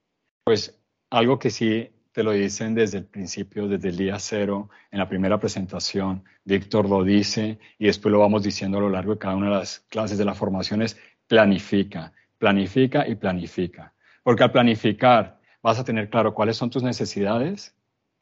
Pues 0.44 0.80
algo 1.10 1.38
que 1.38 1.50
sí 1.50 1.90
te 2.12 2.22
lo 2.22 2.32
dicen 2.32 2.74
desde 2.74 2.98
el 2.98 3.04
principio, 3.04 3.68
desde 3.68 3.90
el 3.90 3.96
día 3.96 4.18
cero, 4.18 4.70
en 4.90 4.98
la 4.98 5.08
primera 5.08 5.38
presentación. 5.38 6.24
Víctor 6.44 6.88
lo 6.88 7.04
dice 7.04 7.58
y 7.78 7.86
después 7.86 8.10
lo 8.10 8.18
vamos 8.18 8.42
diciendo 8.42 8.78
a 8.78 8.80
lo 8.80 8.90
largo 8.90 9.12
de 9.12 9.18
cada 9.18 9.36
una 9.36 9.50
de 9.50 9.56
las 9.56 9.80
clases 9.88 10.18
de 10.18 10.24
las 10.24 10.38
formaciones. 10.38 10.98
Planifica, 11.26 12.12
planifica 12.38 13.06
y 13.06 13.14
planifica. 13.14 13.94
Porque 14.22 14.42
al 14.42 14.52
planificar 14.52 15.38
vas 15.62 15.78
a 15.78 15.84
tener 15.84 16.08
claro 16.08 16.34
cuáles 16.34 16.56
son 16.56 16.70
tus 16.70 16.82
necesidades 16.82 17.77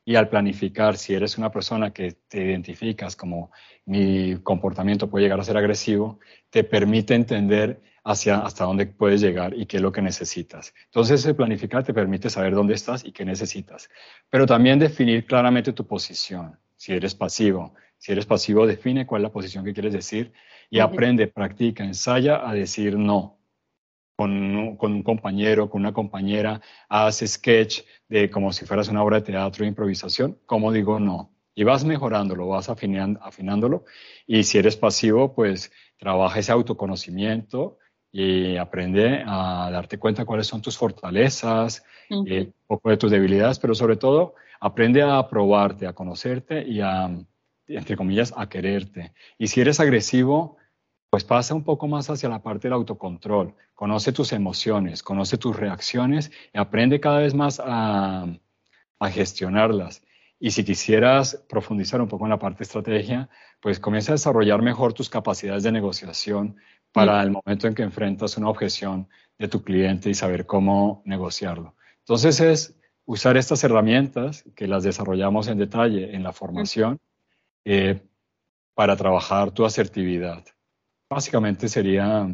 y 0.09 0.15
al 0.15 0.29
planificar, 0.29 0.97
si 0.97 1.15
eres 1.15 1.37
una 1.37 1.51
persona 1.51 1.93
que 1.93 2.13
te 2.29 2.41
identificas 2.41 3.17
como 3.17 3.51
mi 3.87 4.37
comportamiento 4.37 5.11
puede 5.11 5.25
llegar 5.25 5.41
a 5.41 5.45
ser 5.45 5.57
agresivo, 5.57 6.21
te 6.49 6.63
permite 6.63 7.17
entender 7.17 7.83
hacia 8.05 8.39
hasta 8.39 8.63
dónde 8.63 8.87
puedes 8.87 9.21
llegar 9.21 9.53
y 9.53 9.67
qué 9.67 9.79
es 9.79 9.83
lo 9.83 9.91
que 9.91 10.01
necesitas. 10.01 10.73
Entonces, 10.85 11.27
el 11.27 11.35
planificar 11.35 11.83
te 11.83 11.93
permite 11.93 12.31
saber 12.31 12.55
dónde 12.55 12.75
estás 12.75 13.05
y 13.05 13.11
qué 13.11 13.25
necesitas. 13.25 13.91
Pero 14.31 14.47
también 14.47 14.79
definir 14.79 15.27
claramente 15.27 15.73
tu 15.73 15.85
posición. 15.85 16.57
Si 16.77 16.93
eres 16.93 17.17
pasivo, 17.17 17.75
si 17.99 18.13
eres 18.13 18.27
pasivo, 18.27 18.65
define 18.65 19.07
cuál 19.07 19.23
es 19.23 19.25
la 19.25 19.33
posición 19.33 19.65
que 19.65 19.73
quieres 19.73 19.93
decir 19.93 20.33
y 20.71 20.79
aprende, 20.79 21.27
practica, 21.27 21.83
ensaya 21.83 22.49
a 22.49 22.55
decir 22.55 22.97
no 22.97 23.36
con 24.17 24.33
un, 24.33 25.03
compañero, 25.03 25.69
con 25.69 25.83
una 25.83 25.93
compañera, 25.93 26.63
haz 26.89 27.23
sketch 27.27 27.83
de 28.09 28.31
como 28.31 28.53
si 28.53 28.65
fueras 28.65 28.89
una 28.89 29.03
obra 29.03 29.21
de 29.21 29.27
teatro 29.27 29.63
de 29.63 29.69
improvisación, 29.69 30.39
como 30.47 30.73
digo 30.73 30.99
no. 30.99 31.33
Y 31.55 31.65
vas 31.65 31.85
mejorándolo, 31.85 32.49
vas 32.49 32.69
afinándolo. 32.69 33.85
Y 34.27 34.45
si 34.45 34.59
eres 34.59 34.77
pasivo, 34.77 35.35
pues 35.35 35.71
trabaja 35.99 36.39
ese 36.39 36.53
autoconocimiento 36.53 37.79
y 38.11 38.57
aprende 38.57 39.23
a 39.27 39.71
darte 39.71 39.99
cuenta 39.99 40.25
cuáles 40.25 40.47
son 40.47 40.63
tus 40.63 40.77
fortalezas, 40.77 41.83
eh, 42.11 42.43
un 42.43 42.55
poco 42.67 42.91
de 42.91 42.97
tus 42.97 43.11
debilidades, 43.11 43.59
pero 43.59 43.75
sobre 43.75 43.97
todo 43.97 44.35
aprende 44.61 45.03
a 45.03 45.29
probarte, 45.29 45.87
a 45.87 45.93
conocerte 45.93 46.67
y 46.67 46.81
a, 46.81 47.11
entre 47.69 47.97
comillas, 47.97 48.33
a 48.37 48.49
quererte. 48.49 49.13
Y 49.39 49.49
si 49.49 49.61
eres 49.61 49.81
agresivo, 49.81 50.57
pues 51.11 51.25
pasa 51.25 51.55
un 51.55 51.65
poco 51.65 51.87
más 51.87 52.11
hacia 52.11 52.29
la 52.29 52.43
parte 52.43 52.69
del 52.69 52.75
autocontrol. 52.75 53.55
Conoce 53.75 54.13
tus 54.13 54.33
emociones, 54.33 55.03
conoce 55.03 55.39
tus 55.39 55.57
reacciones 55.57 56.31
y 56.53 56.59
aprende 56.59 57.01
cada 57.01 57.21
vez 57.21 57.35
más 57.35 57.61
a, 57.65 58.27
gestionarlas. 59.11 60.03
Y 60.39 60.51
si 60.51 60.65
quisieras 60.65 61.45
profundizar 61.49 62.01
un 62.01 62.09
poco 62.09 62.25
en 62.25 62.31
la 62.31 62.39
parte 62.39 62.59
de 62.59 62.65
estrategia, 62.65 63.29
pues 63.61 63.79
comienza 63.79 64.13
a 64.13 64.15
desarrollar 64.15 64.61
mejor 64.63 64.93
tus 64.93 65.09
capacidades 65.09 65.63
de 65.63 65.73
negociación 65.73 66.57
para 66.93 67.23
el 67.23 67.31
momento 67.31 67.67
en 67.67 67.75
que 67.75 67.83
enfrentas 67.83 68.37
una 68.37 68.49
objeción 68.49 69.09
de 69.39 69.49
tu 69.49 69.63
cliente 69.63 70.11
y 70.11 70.15
saber 70.15 70.47
cómo 70.47 71.03
negociarlo. 71.05 71.75
Entonces 72.01 72.41
es 72.41 72.79
usar 73.05 73.37
estas 73.37 73.63
herramientas 73.65 74.45
que 74.55 74.67
las 74.67 74.83
desarrollamos 74.83 75.49
en 75.49 75.59
detalle 75.59 76.15
en 76.15 76.23
la 76.23 76.33
formación 76.33 76.99
eh, 77.65 78.03
para 78.75 78.97
trabajar 78.97 79.53
tu 79.53 79.65
asertividad. 79.65 80.45
Básicamente 81.09 81.69
sería 81.69 82.29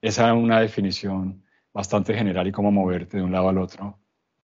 esa 0.00 0.34
una 0.34 0.60
definición 0.60 1.44
bastante 1.72 2.14
general 2.14 2.46
y 2.46 2.52
cómo 2.52 2.70
moverte 2.70 3.16
de 3.16 3.22
un 3.22 3.32
lado 3.32 3.48
al 3.48 3.58
otro 3.58 3.98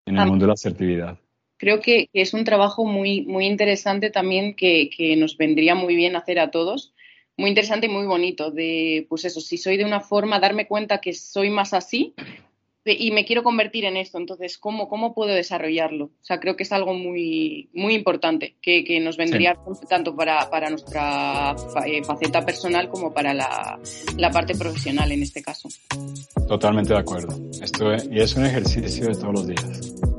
en 0.06 0.16
el 0.16 0.22
ah. 0.22 0.26
mundo 0.26 0.44
de 0.44 0.48
la 0.48 0.54
asertividad. 0.54 1.18
Creo 1.58 1.80
que, 1.80 2.08
es 2.12 2.34
un 2.34 2.44
trabajo 2.44 2.84
muy, 2.84 3.22
muy 3.22 3.46
interesante 3.46 4.10
también 4.10 4.54
que, 4.54 4.90
que, 4.96 5.16
nos 5.16 5.36
vendría 5.36 5.74
muy 5.74 5.96
bien 5.96 6.14
hacer 6.14 6.38
a 6.38 6.50
todos. 6.50 6.94
Muy 7.36 7.50
interesante 7.50 7.86
y 7.86 7.90
muy 7.90 8.06
bonito 8.06 8.50
de, 8.50 9.06
pues 9.08 9.24
eso, 9.24 9.40
si 9.40 9.58
soy 9.58 9.76
de 9.76 9.84
una 9.84 10.00
forma, 10.00 10.40
darme 10.40 10.66
cuenta 10.66 11.00
que 11.00 11.12
soy 11.12 11.50
más 11.50 11.74
así 11.74 12.14
y 12.96 13.10
me 13.10 13.24
quiero 13.24 13.42
convertir 13.42 13.84
en 13.84 13.96
esto. 13.96 14.18
Entonces, 14.18 14.58
¿cómo, 14.58 14.88
cómo 14.88 15.14
puedo 15.14 15.34
desarrollarlo? 15.34 16.06
O 16.06 16.24
sea, 16.24 16.40
creo 16.40 16.56
que 16.56 16.62
es 16.62 16.72
algo 16.72 16.94
muy, 16.94 17.68
muy 17.72 17.94
importante 17.94 18.56
que, 18.62 18.84
que 18.84 19.00
nos 19.00 19.16
vendría 19.16 19.56
tanto 19.88 20.14
para, 20.14 20.48
para 20.50 20.70
nuestra 20.70 21.54
eh, 21.86 22.02
faceta 22.04 22.44
personal 22.44 22.88
como 22.88 23.12
para 23.12 23.34
la, 23.34 23.78
la, 24.16 24.30
parte 24.30 24.54
profesional 24.54 25.10
en 25.12 25.22
este 25.22 25.42
caso. 25.42 25.68
Totalmente 26.46 26.92
de 26.92 27.00
acuerdo. 27.00 27.34
Esto 27.62 27.92
y 28.10 28.20
es 28.20 28.34
un 28.36 28.46
ejercicio 28.46 29.06
de 29.06 29.14
todos 29.14 29.32
los 29.32 29.46
días. 29.46 30.17